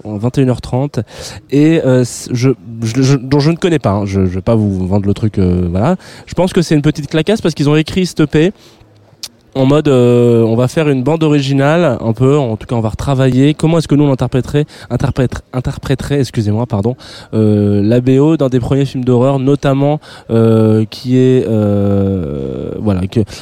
21h30 0.03 1.03
et 1.51 1.81
euh, 1.85 2.03
je, 2.31 2.49
je, 2.81 3.01
je- 3.01 3.15
dont 3.17 3.39
je 3.39 3.51
ne 3.51 3.55
connais 3.55 3.79
pas 3.79 3.91
hein. 3.91 4.05
je, 4.05 4.21
je 4.25 4.33
vais 4.35 4.41
pas 4.41 4.55
vous 4.55 4.87
vendre 4.87 5.05
le 5.07 5.13
truc 5.13 5.37
euh, 5.37 5.67
voilà 5.69 5.95
je 6.25 6.33
pense 6.33 6.53
que 6.53 6.61
c'est 6.61 6.75
une 6.75 6.81
petite 6.81 7.07
clacasse 7.07 7.41
parce 7.41 7.53
qu'ils 7.53 7.69
ont 7.69 7.75
écrit 7.75 8.05
cette 8.05 8.19
EP 8.21 8.51
en 9.55 9.65
mode 9.65 9.87
euh, 9.87 10.43
on 10.43 10.55
va 10.55 10.67
faire 10.67 10.89
une 10.89 11.03
bande 11.03 11.23
originale 11.23 11.97
un 11.99 12.13
peu 12.13 12.37
en 12.37 12.55
tout 12.55 12.67
cas 12.67 12.75
on 12.75 12.81
va 12.81 12.89
retravailler. 12.89 13.53
Comment 13.53 13.77
est-ce 13.77 13.87
que 13.87 13.95
nous 13.95 14.03
on 14.03 14.11
interpréterait 14.11 14.65
interprète, 14.89 15.43
interpréterait 15.53 16.19
excusez-moi 16.19 16.65
pardon 16.65 16.95
euh, 17.33 17.81
la 17.83 18.01
BO 18.01 18.37
d'un 18.37 18.49
des 18.49 18.59
premiers 18.59 18.85
films 18.85 19.03
d'horreur 19.03 19.39
notamment 19.39 19.99
euh, 20.29 20.85
qui 20.89 21.17
est 21.17 21.45
voilà 22.79 23.01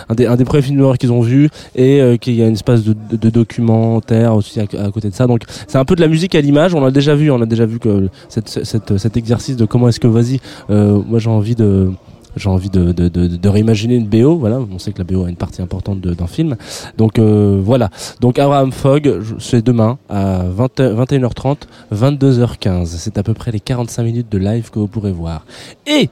un 0.10 0.15
des, 0.15 0.45
premiers 0.45 0.63
films 0.63 0.78
d'horreur 0.78 0.98
qu'ils 0.98 1.12
ont 1.12 1.22
vu 1.22 1.50
et 1.76 2.17
qu'il 2.19 2.34
y 2.34 2.41
a 2.41 2.48
une 2.48 2.54
espèce 2.54 2.84
de, 2.84 3.30
documentaire 3.30 4.36
aussi 4.36 4.60
à, 4.60 4.65
côté 4.91 5.10
de 5.10 5.15
ça. 5.15 5.28
Donc 5.28 5.41
c'est 5.67 5.78
un 5.78 5.86
peu 5.86 5.95
de 5.95 6.02
la 6.02 6.08
musique 6.08 6.34
à 6.36 6.41
l'image. 6.41 6.74
On 6.74 6.82
l'a 6.82 6.91
déjà 6.91 7.15
vu 7.15 7.30
on 7.32 7.41
a 7.41 7.45
déjà 7.45 7.65
vu 7.65 7.80
que 7.80 8.10
cette, 8.28 8.50
cet 8.98 9.17
exercice 9.17 9.56
de 9.56 9.65
comment 9.65 9.88
est-ce 9.89 10.00
que 10.00 10.08
vas-y 10.08 10.39
moi 10.69 11.19
j'ai 11.19 11.30
envie 11.30 11.56
de 11.56 11.91
j'ai 12.36 12.50
envie 12.50 12.70
de, 12.70 12.92
de, 12.92 13.08
de, 13.08 13.28
de 13.28 13.50
réimaginer 13.50 13.96
une 13.96 14.08
BO. 14.08 14.38
Voilà, 14.38 14.60
on 14.60 14.80
sait 14.80 14.92
que 14.92 15.00
la 15.00 15.04
BO 15.04 15.26
a 15.26 15.30
une 15.30 15.36
partie 15.36 15.62
importante 15.62 16.00
d'un 16.02 16.28
film. 16.28 16.56
Donc 16.98 17.20
euh, 17.20 17.60
voilà. 17.63 17.89
Donc 18.22 18.39
Abraham 18.39 18.72
Fogg, 18.72 19.20
c'est 19.39 19.63
demain 19.65 19.98
à 20.10 20.44
20, 20.44 20.80
21h30, 20.80 21.58
22h15. 21.94 22.86
C'est 22.86 23.18
à 23.18 23.24
peu 23.24 23.34
près 23.34 23.52
les 23.52 23.60
45 23.60 24.04
minutes 24.04 24.32
de 24.32 24.38
live 24.38 24.70
que 24.70 24.80
vous 24.80 24.88
pourrez 24.88 25.12
voir. 25.12 25.46
Et 25.88 26.10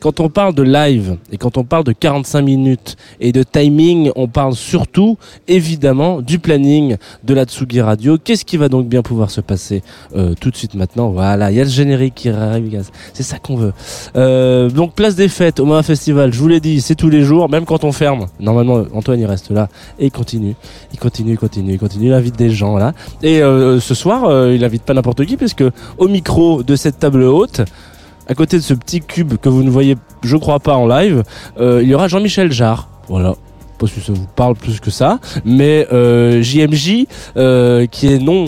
quand 0.00 0.20
on 0.20 0.28
parle 0.28 0.54
de 0.54 0.62
live 0.62 1.16
et 1.32 1.36
quand 1.36 1.56
on 1.58 1.64
parle 1.64 1.84
de 1.84 1.92
45 1.92 2.42
minutes 2.42 2.96
et 3.20 3.32
de 3.32 3.42
timing, 3.42 4.10
on 4.16 4.28
parle 4.28 4.54
surtout 4.54 5.18
évidemment 5.46 6.20
du 6.20 6.38
planning 6.38 6.96
de 7.24 7.34
la 7.34 7.44
Tsugi 7.44 7.80
Radio. 7.80 8.18
Qu'est-ce 8.18 8.44
qui 8.44 8.56
va 8.56 8.68
donc 8.68 8.88
bien 8.88 9.02
pouvoir 9.02 9.30
se 9.30 9.40
passer 9.40 9.82
euh, 10.16 10.34
tout 10.40 10.50
de 10.50 10.56
suite 10.56 10.74
maintenant? 10.74 11.10
Voilà, 11.10 11.50
il 11.50 11.56
y 11.56 11.60
a 11.60 11.64
le 11.64 11.70
générique 11.70 12.14
qui 12.14 12.28
arrive, 12.28 12.82
c'est 13.12 13.22
ça 13.22 13.38
qu'on 13.38 13.56
veut. 13.56 13.72
Euh, 14.16 14.70
donc 14.70 14.94
place 14.94 15.14
des 15.14 15.28
fêtes 15.28 15.60
au 15.60 15.66
Mama 15.66 15.82
Festival, 15.82 16.32
je 16.32 16.38
vous 16.38 16.48
l'ai 16.48 16.60
dit, 16.60 16.80
c'est 16.80 16.94
tous 16.94 17.10
les 17.10 17.22
jours, 17.22 17.48
même 17.48 17.64
quand 17.64 17.84
on 17.84 17.92
ferme. 17.92 18.26
Normalement, 18.40 18.84
Antoine 18.94 19.20
il 19.20 19.26
reste 19.26 19.50
là 19.50 19.68
et 19.98 20.06
il 20.06 20.12
continue, 20.12 20.54
il 20.92 20.98
continue, 20.98 21.32
il 21.32 21.38
continue, 21.38 21.72
il 21.72 21.78
continue, 21.78 22.06
il 22.06 22.12
invite 22.12 22.36
des 22.36 22.50
gens 22.50 22.76
là. 22.76 22.92
Et 23.22 23.42
euh, 23.42 23.80
ce 23.80 23.94
soir, 23.94 24.24
euh, 24.24 24.54
il 24.54 24.64
invite 24.64 24.82
pas 24.82 24.94
n'importe 24.94 25.24
qui 25.24 25.36
puisque 25.36 25.64
au 25.98 26.08
micro 26.08 26.62
de 26.62 26.76
cette 26.76 26.98
table 26.98 27.22
haute, 27.24 27.62
à 28.28 28.34
côté 28.34 28.58
de 28.58 28.62
ce 28.62 28.74
petit 28.74 29.00
cube 29.00 29.34
que 29.36 29.48
vous 29.48 29.62
ne 29.62 29.70
voyez, 29.70 29.96
je 30.22 30.36
crois 30.36 30.60
pas 30.60 30.74
en 30.74 30.86
live, 30.86 31.24
euh, 31.58 31.80
il 31.82 31.88
y 31.88 31.94
aura 31.94 32.08
Jean-Michel 32.08 32.52
Jarre. 32.52 32.88
Voilà. 33.08 33.34
Pas 33.78 33.86
si 33.86 34.00
ça 34.00 34.12
vous 34.12 34.26
parle 34.34 34.54
plus 34.56 34.80
que 34.80 34.90
ça, 34.90 35.20
mais 35.44 35.86
euh, 35.92 36.42
JMJ, 36.42 37.06
euh, 37.36 37.86
qui 37.86 38.08
est 38.08 38.18
non 38.18 38.46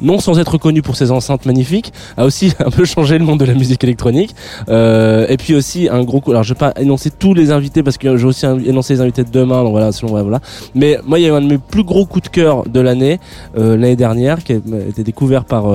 non 0.00 0.20
sans 0.20 0.38
être 0.38 0.58
connu 0.58 0.82
pour 0.82 0.96
ses 0.96 1.10
enceintes 1.10 1.46
magnifiques, 1.46 1.92
a 2.16 2.24
aussi 2.24 2.52
un 2.58 2.70
peu 2.70 2.84
changé 2.84 3.18
le 3.18 3.24
monde 3.24 3.38
de 3.38 3.44
la 3.44 3.54
musique 3.54 3.82
électronique. 3.84 4.34
Euh, 4.68 5.26
et 5.28 5.36
puis 5.36 5.54
aussi 5.54 5.88
un 5.88 6.02
gros 6.02 6.20
coup. 6.20 6.32
Alors 6.32 6.42
je 6.42 6.54
vais 6.54 6.58
pas 6.58 6.72
énoncer 6.76 7.10
tous 7.10 7.34
les 7.34 7.52
invités 7.52 7.84
parce 7.84 7.98
que 7.98 8.16
j'ai 8.16 8.26
aussi 8.26 8.46
énoncé 8.46 8.94
les 8.94 9.00
invités 9.00 9.22
de 9.22 9.30
demain. 9.30 9.62
Donc 9.62 9.72
voilà, 9.72 9.92
selon 9.92 10.10
voilà. 10.10 10.40
Mais 10.74 10.98
moi, 11.06 11.20
il 11.20 11.26
y 11.26 11.28
a 11.28 11.34
un 11.34 11.40
de 11.40 11.46
mes 11.46 11.58
plus 11.58 11.84
gros 11.84 12.04
coups 12.04 12.24
de 12.24 12.28
cœur 12.28 12.64
de 12.64 12.80
l'année, 12.80 13.20
l'année 13.54 13.96
dernière, 13.96 14.42
qui 14.42 14.54
a 14.54 14.56
été 14.88 15.04
découvert 15.04 15.44
par 15.44 15.66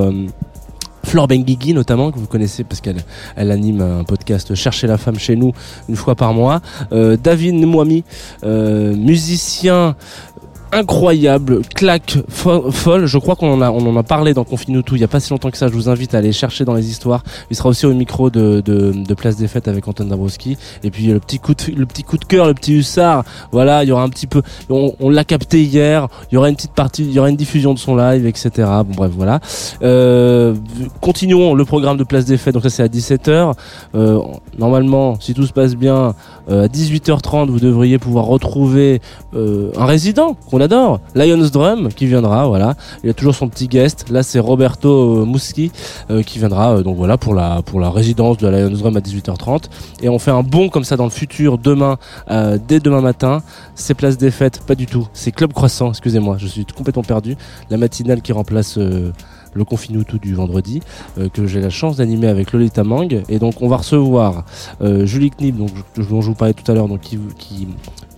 Flore 1.04 1.28
Benguigui 1.28 1.74
notamment 1.74 2.10
que 2.10 2.18
vous 2.18 2.26
connaissez 2.26 2.64
parce 2.64 2.80
qu'elle 2.80 3.02
elle 3.36 3.50
anime 3.50 3.80
un 3.80 4.04
podcast 4.04 4.54
Chercher 4.54 4.86
la 4.86 4.98
femme 4.98 5.18
chez 5.18 5.36
nous 5.36 5.52
une 5.88 5.96
fois 5.96 6.14
par 6.14 6.34
mois. 6.34 6.60
Euh, 6.92 7.16
David 7.16 7.54
Mwami, 7.54 8.04
euh, 8.44 8.94
musicien 8.94 9.96
incroyable, 10.74 11.62
claque 11.74 12.18
fo- 12.30 12.70
folle. 12.70 13.06
Je 13.06 13.18
crois 13.18 13.36
qu'on 13.36 13.52
en 13.52 13.60
a, 13.62 13.70
on 13.70 13.86
en 13.86 13.96
a 13.96 14.02
parlé 14.02 14.34
dans 14.34 14.44
Confine 14.44 14.82
tout. 14.82 14.96
Il 14.96 15.00
y 15.00 15.04
a 15.04 15.08
pas 15.08 15.20
si 15.20 15.30
longtemps 15.30 15.50
que 15.50 15.56
ça. 15.56 15.68
Je 15.68 15.72
vous 15.72 15.88
invite 15.88 16.14
à 16.14 16.18
aller 16.18 16.32
chercher 16.32 16.64
dans 16.64 16.74
les 16.74 16.90
histoires. 16.90 17.22
Il 17.50 17.56
sera 17.56 17.68
aussi 17.68 17.86
au 17.86 17.94
micro 17.94 18.30
de, 18.30 18.60
de, 18.64 18.92
de 18.92 19.14
Place 19.14 19.36
des 19.36 19.48
Fêtes 19.48 19.68
avec 19.68 19.86
Antoine 19.88 20.08
Dabrowski. 20.08 20.56
Et 20.82 20.90
puis 20.90 21.06
le 21.06 21.20
petit 21.20 21.38
coup 21.38 21.54
de, 21.54 21.72
le 21.76 21.86
petit 21.86 22.02
coup 22.02 22.18
de 22.18 22.24
cœur, 22.24 22.46
le 22.46 22.54
petit 22.54 22.74
hussard. 22.74 23.24
Voilà, 23.52 23.84
il 23.84 23.88
y 23.88 23.92
aura 23.92 24.02
un 24.02 24.08
petit 24.08 24.26
peu. 24.26 24.42
On, 24.68 24.94
on 25.00 25.10
l'a 25.10 25.24
capté 25.24 25.62
hier. 25.62 26.08
Il 26.30 26.34
y 26.34 26.38
aura 26.38 26.48
une 26.48 26.56
petite 26.56 26.72
partie, 26.74 27.02
il 27.04 27.12
y 27.12 27.18
aura 27.18 27.30
une 27.30 27.36
diffusion 27.36 27.74
de 27.74 27.78
son 27.78 27.96
live, 27.96 28.26
etc. 28.26 28.50
Bon 28.86 28.94
bref, 28.96 29.12
voilà. 29.14 29.40
Euh, 29.82 30.54
continuons 31.00 31.54
le 31.54 31.64
programme 31.64 31.96
de 31.96 32.04
Place 32.04 32.24
des 32.24 32.36
Fêtes. 32.36 32.54
Donc 32.54 32.62
ça 32.64 32.70
c'est 32.70 32.82
à 32.82 32.88
17h. 32.88 33.52
Euh, 33.94 34.18
normalement, 34.58 35.18
si 35.20 35.34
tout 35.34 35.46
se 35.46 35.52
passe 35.52 35.74
bien, 35.76 36.14
euh, 36.50 36.64
à 36.64 36.68
18h30, 36.68 37.48
vous 37.48 37.60
devriez 37.60 37.98
pouvoir 37.98 38.24
retrouver 38.26 39.00
euh, 39.34 39.70
un 39.76 39.86
résident 39.86 40.36
qu'on 40.50 40.60
adore, 40.64 41.00
Lions 41.14 41.48
Drum, 41.52 41.88
qui 41.90 42.06
viendra. 42.06 42.48
Voilà, 42.48 42.74
il 43.04 43.10
a 43.10 43.14
toujours 43.14 43.34
son 43.34 43.48
petit 43.48 43.68
guest. 43.68 44.06
Là, 44.10 44.22
c'est 44.22 44.40
Roberto 44.40 45.24
Muschi 45.24 45.70
euh, 46.10 46.22
qui 46.22 46.38
viendra. 46.38 46.76
euh, 46.76 46.82
donc 46.82 46.96
voilà 46.96 47.16
pour 47.16 47.34
la 47.34 47.90
résidence 47.90 48.38
de 48.38 48.48
Lions 48.48 48.70
Drum 48.70 48.96
à 48.96 49.00
18h30. 49.00 49.64
Et 50.02 50.08
on 50.08 50.18
fait 50.18 50.30
un 50.30 50.42
bond 50.42 50.68
comme 50.68 50.84
ça 50.84 50.96
dans 50.96 51.04
le 51.04 51.10
futur 51.10 51.58
demain, 51.58 51.98
euh, 52.30 52.58
dès 52.66 52.80
demain 52.80 53.00
matin. 53.00 53.42
C'est 53.74 53.94
Place 53.94 54.16
des 54.18 54.30
Fêtes, 54.30 54.62
pas 54.66 54.74
du 54.74 54.86
tout. 54.86 55.06
C'est 55.12 55.30
Club 55.30 55.52
Croissant. 55.52 55.90
Excusez-moi, 55.90 56.36
je 56.38 56.46
suis 56.46 56.64
complètement 56.64 57.02
perdu. 57.02 57.36
La 57.70 57.76
matinale 57.76 58.22
qui 58.22 58.32
remplace. 58.32 58.78
le 59.56 59.64
confinou 59.64 60.02
tout 60.02 60.18
du 60.18 60.34
vendredi 60.34 60.80
que 61.32 61.46
j'ai 61.46 61.60
la 61.60 61.70
chance 61.70 61.98
d'animer 61.98 62.26
avec 62.26 62.50
Lolita 62.50 62.82
Mang 62.82 63.22
et 63.28 63.38
donc 63.38 63.62
on 63.62 63.68
va 63.68 63.76
recevoir 63.76 64.44
Julie 64.80 65.30
Knib 65.30 65.56
dont 65.56 65.68
je 65.96 66.02
vous 66.02 66.34
parlais 66.34 66.54
tout 66.54 66.68
à 66.68 66.74
l'heure 66.74 66.88
donc 66.88 67.02
qui 67.02 67.68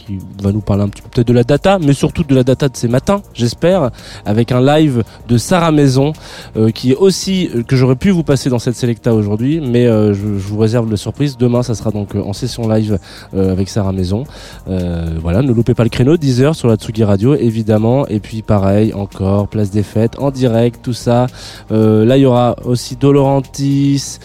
qui 0.07 0.19
va 0.43 0.53
nous 0.53 0.61
parler 0.61 0.83
un 0.85 0.89
petit 0.89 1.03
peu 1.03 1.09
peut-être 1.11 1.27
de 1.29 1.33
la 1.33 1.45
data, 1.45 1.79
mais 1.81 1.93
surtout 1.93 2.23
de 2.25 2.35
la 2.35 2.45
data 2.45 2.69
de 2.69 2.77
ces 2.77 2.89
matins, 2.89 3.23
j'espère, 3.35 3.91
avec 4.25 4.53
un 4.53 4.61
live 4.61 5.03
de 5.29 5.37
Sarah 5.39 5.73
Maison, 5.73 6.13
euh, 6.57 6.71
qui 6.71 6.93
est 6.93 6.97
aussi 6.97 7.51
euh, 7.55 7.63
que 7.63 7.77
j'aurais 7.77 7.97
pu 7.97 8.11
vous 8.11 8.23
passer 8.23 8.49
dans 8.51 8.59
cette 8.59 8.77
Selecta 8.77 9.15
aujourd'hui, 9.15 9.61
mais 9.61 9.87
euh, 9.87 10.15
je, 10.15 10.21
je 10.21 10.49
vous 10.49 10.59
réserve 10.59 10.91
la 10.91 10.97
surprise. 10.97 11.37
Demain, 11.37 11.63
ça 11.63 11.75
sera 11.75 11.91
donc 11.91 12.15
euh, 12.15 12.23
en 12.23 12.33
session 12.33 12.69
live 12.69 12.99
euh, 13.35 13.51
avec 13.53 13.69
Sarah 13.69 13.93
Maison. 13.93 14.25
Euh, 14.69 15.07
voilà, 15.21 15.43
ne 15.43 15.53
loupez 15.53 15.75
pas 15.75 15.83
le 15.85 15.89
créneau, 15.91 16.17
10h 16.17 16.55
sur 16.55 16.69
la 16.69 16.77
Tsugi 16.77 17.05
Radio, 17.05 17.35
évidemment. 17.35 18.07
Et 18.09 18.21
puis 18.21 18.43
pareil, 18.43 18.93
encore 18.95 19.49
place 19.49 19.71
des 19.71 19.83
fêtes 19.83 20.19
en 20.19 20.31
direct, 20.31 20.81
tout 20.83 20.93
ça. 20.93 21.27
Là, 21.71 22.17
il 22.17 22.23
y 22.23 22.27
aura 22.27 22.57
aussi 22.65 22.97
Dolorantis. 22.97 24.19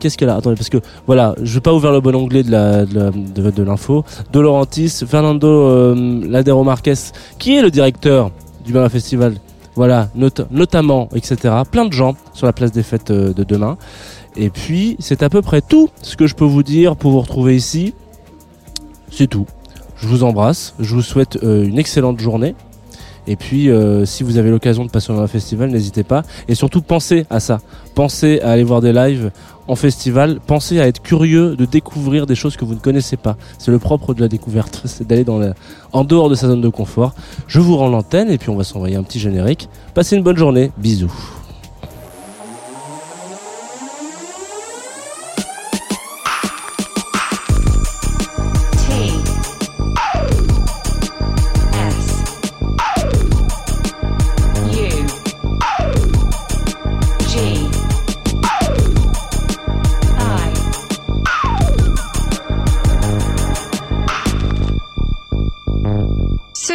Qu'est-ce 0.00 0.16
qu'elle 0.18 0.28
a? 0.28 0.36
Attendez, 0.36 0.56
parce 0.56 0.68
que 0.70 0.78
voilà, 1.06 1.34
je 1.42 1.54
vais 1.54 1.60
pas 1.60 1.72
ouvrir 1.72 1.92
le 1.92 2.00
bon 2.00 2.14
onglet 2.14 2.42
de 2.42 2.50
la 2.50 2.84
de, 2.86 3.10
la- 3.42 3.50
de, 3.50 3.62
l'info. 3.62 4.04
Fernando 5.06 5.48
euh, 5.48 6.20
Ladero 6.28 6.62
Marquez, 6.64 6.94
qui 7.38 7.56
est 7.56 7.62
le 7.62 7.70
directeur 7.70 8.30
du 8.64 8.72
Bama 8.72 8.88
Festival. 8.88 9.34
Voilà, 9.74 10.08
not- 10.14 10.44
notamment, 10.50 11.08
etc. 11.14 11.36
Plein 11.70 11.86
de 11.86 11.92
gens 11.92 12.14
sur 12.34 12.46
la 12.46 12.52
place 12.52 12.72
des 12.72 12.82
fêtes 12.82 13.10
euh, 13.10 13.32
de 13.32 13.42
demain. 13.44 13.78
Et 14.36 14.50
puis, 14.50 14.96
c'est 14.98 15.22
à 15.22 15.28
peu 15.30 15.42
près 15.42 15.60
tout 15.62 15.88
ce 16.02 16.16
que 16.16 16.26
je 16.26 16.34
peux 16.34 16.44
vous 16.44 16.62
dire 16.62 16.96
pour 16.96 17.10
vous 17.12 17.20
retrouver 17.20 17.56
ici. 17.56 17.94
C'est 19.10 19.26
tout. 19.26 19.46
Je 19.96 20.06
vous 20.06 20.24
embrasse. 20.24 20.74
Je 20.78 20.94
vous 20.94 21.02
souhaite 21.02 21.38
euh, 21.42 21.64
une 21.64 21.78
excellente 21.78 22.20
journée. 22.20 22.54
Et 23.26 23.36
puis, 23.36 23.70
euh, 23.70 24.04
si 24.04 24.22
vous 24.22 24.38
avez 24.38 24.50
l'occasion 24.50 24.84
de 24.84 24.90
passer 24.90 25.12
dans 25.12 25.20
un 25.20 25.26
festival, 25.26 25.70
n'hésitez 25.70 26.02
pas. 26.02 26.22
Et 26.48 26.54
surtout, 26.54 26.82
pensez 26.82 27.26
à 27.30 27.40
ça. 27.40 27.60
Pensez 27.94 28.40
à 28.40 28.50
aller 28.50 28.64
voir 28.64 28.80
des 28.80 28.92
lives 28.92 29.30
en 29.68 29.76
festival. 29.76 30.40
Pensez 30.46 30.80
à 30.80 30.88
être 30.88 31.02
curieux 31.02 31.54
de 31.56 31.64
découvrir 31.64 32.26
des 32.26 32.34
choses 32.34 32.56
que 32.56 32.64
vous 32.64 32.74
ne 32.74 32.80
connaissez 32.80 33.16
pas. 33.16 33.36
C'est 33.58 33.70
le 33.70 33.78
propre 33.78 34.14
de 34.14 34.20
la 34.20 34.28
découverte, 34.28 34.82
c'est 34.86 35.06
d'aller 35.06 35.24
dans 35.24 35.38
la, 35.38 35.54
en 35.92 36.04
dehors 36.04 36.28
de 36.28 36.34
sa 36.34 36.48
zone 36.48 36.60
de 36.60 36.68
confort. 36.68 37.14
Je 37.46 37.60
vous 37.60 37.76
rends 37.76 37.88
l'antenne 37.88 38.30
et 38.30 38.38
puis 38.38 38.50
on 38.50 38.56
va 38.56 38.64
s'envoyer 38.64 38.96
un 38.96 39.02
petit 39.02 39.20
générique. 39.20 39.68
Passez 39.94 40.16
une 40.16 40.22
bonne 40.22 40.36
journée. 40.36 40.72
Bisous. 40.78 41.41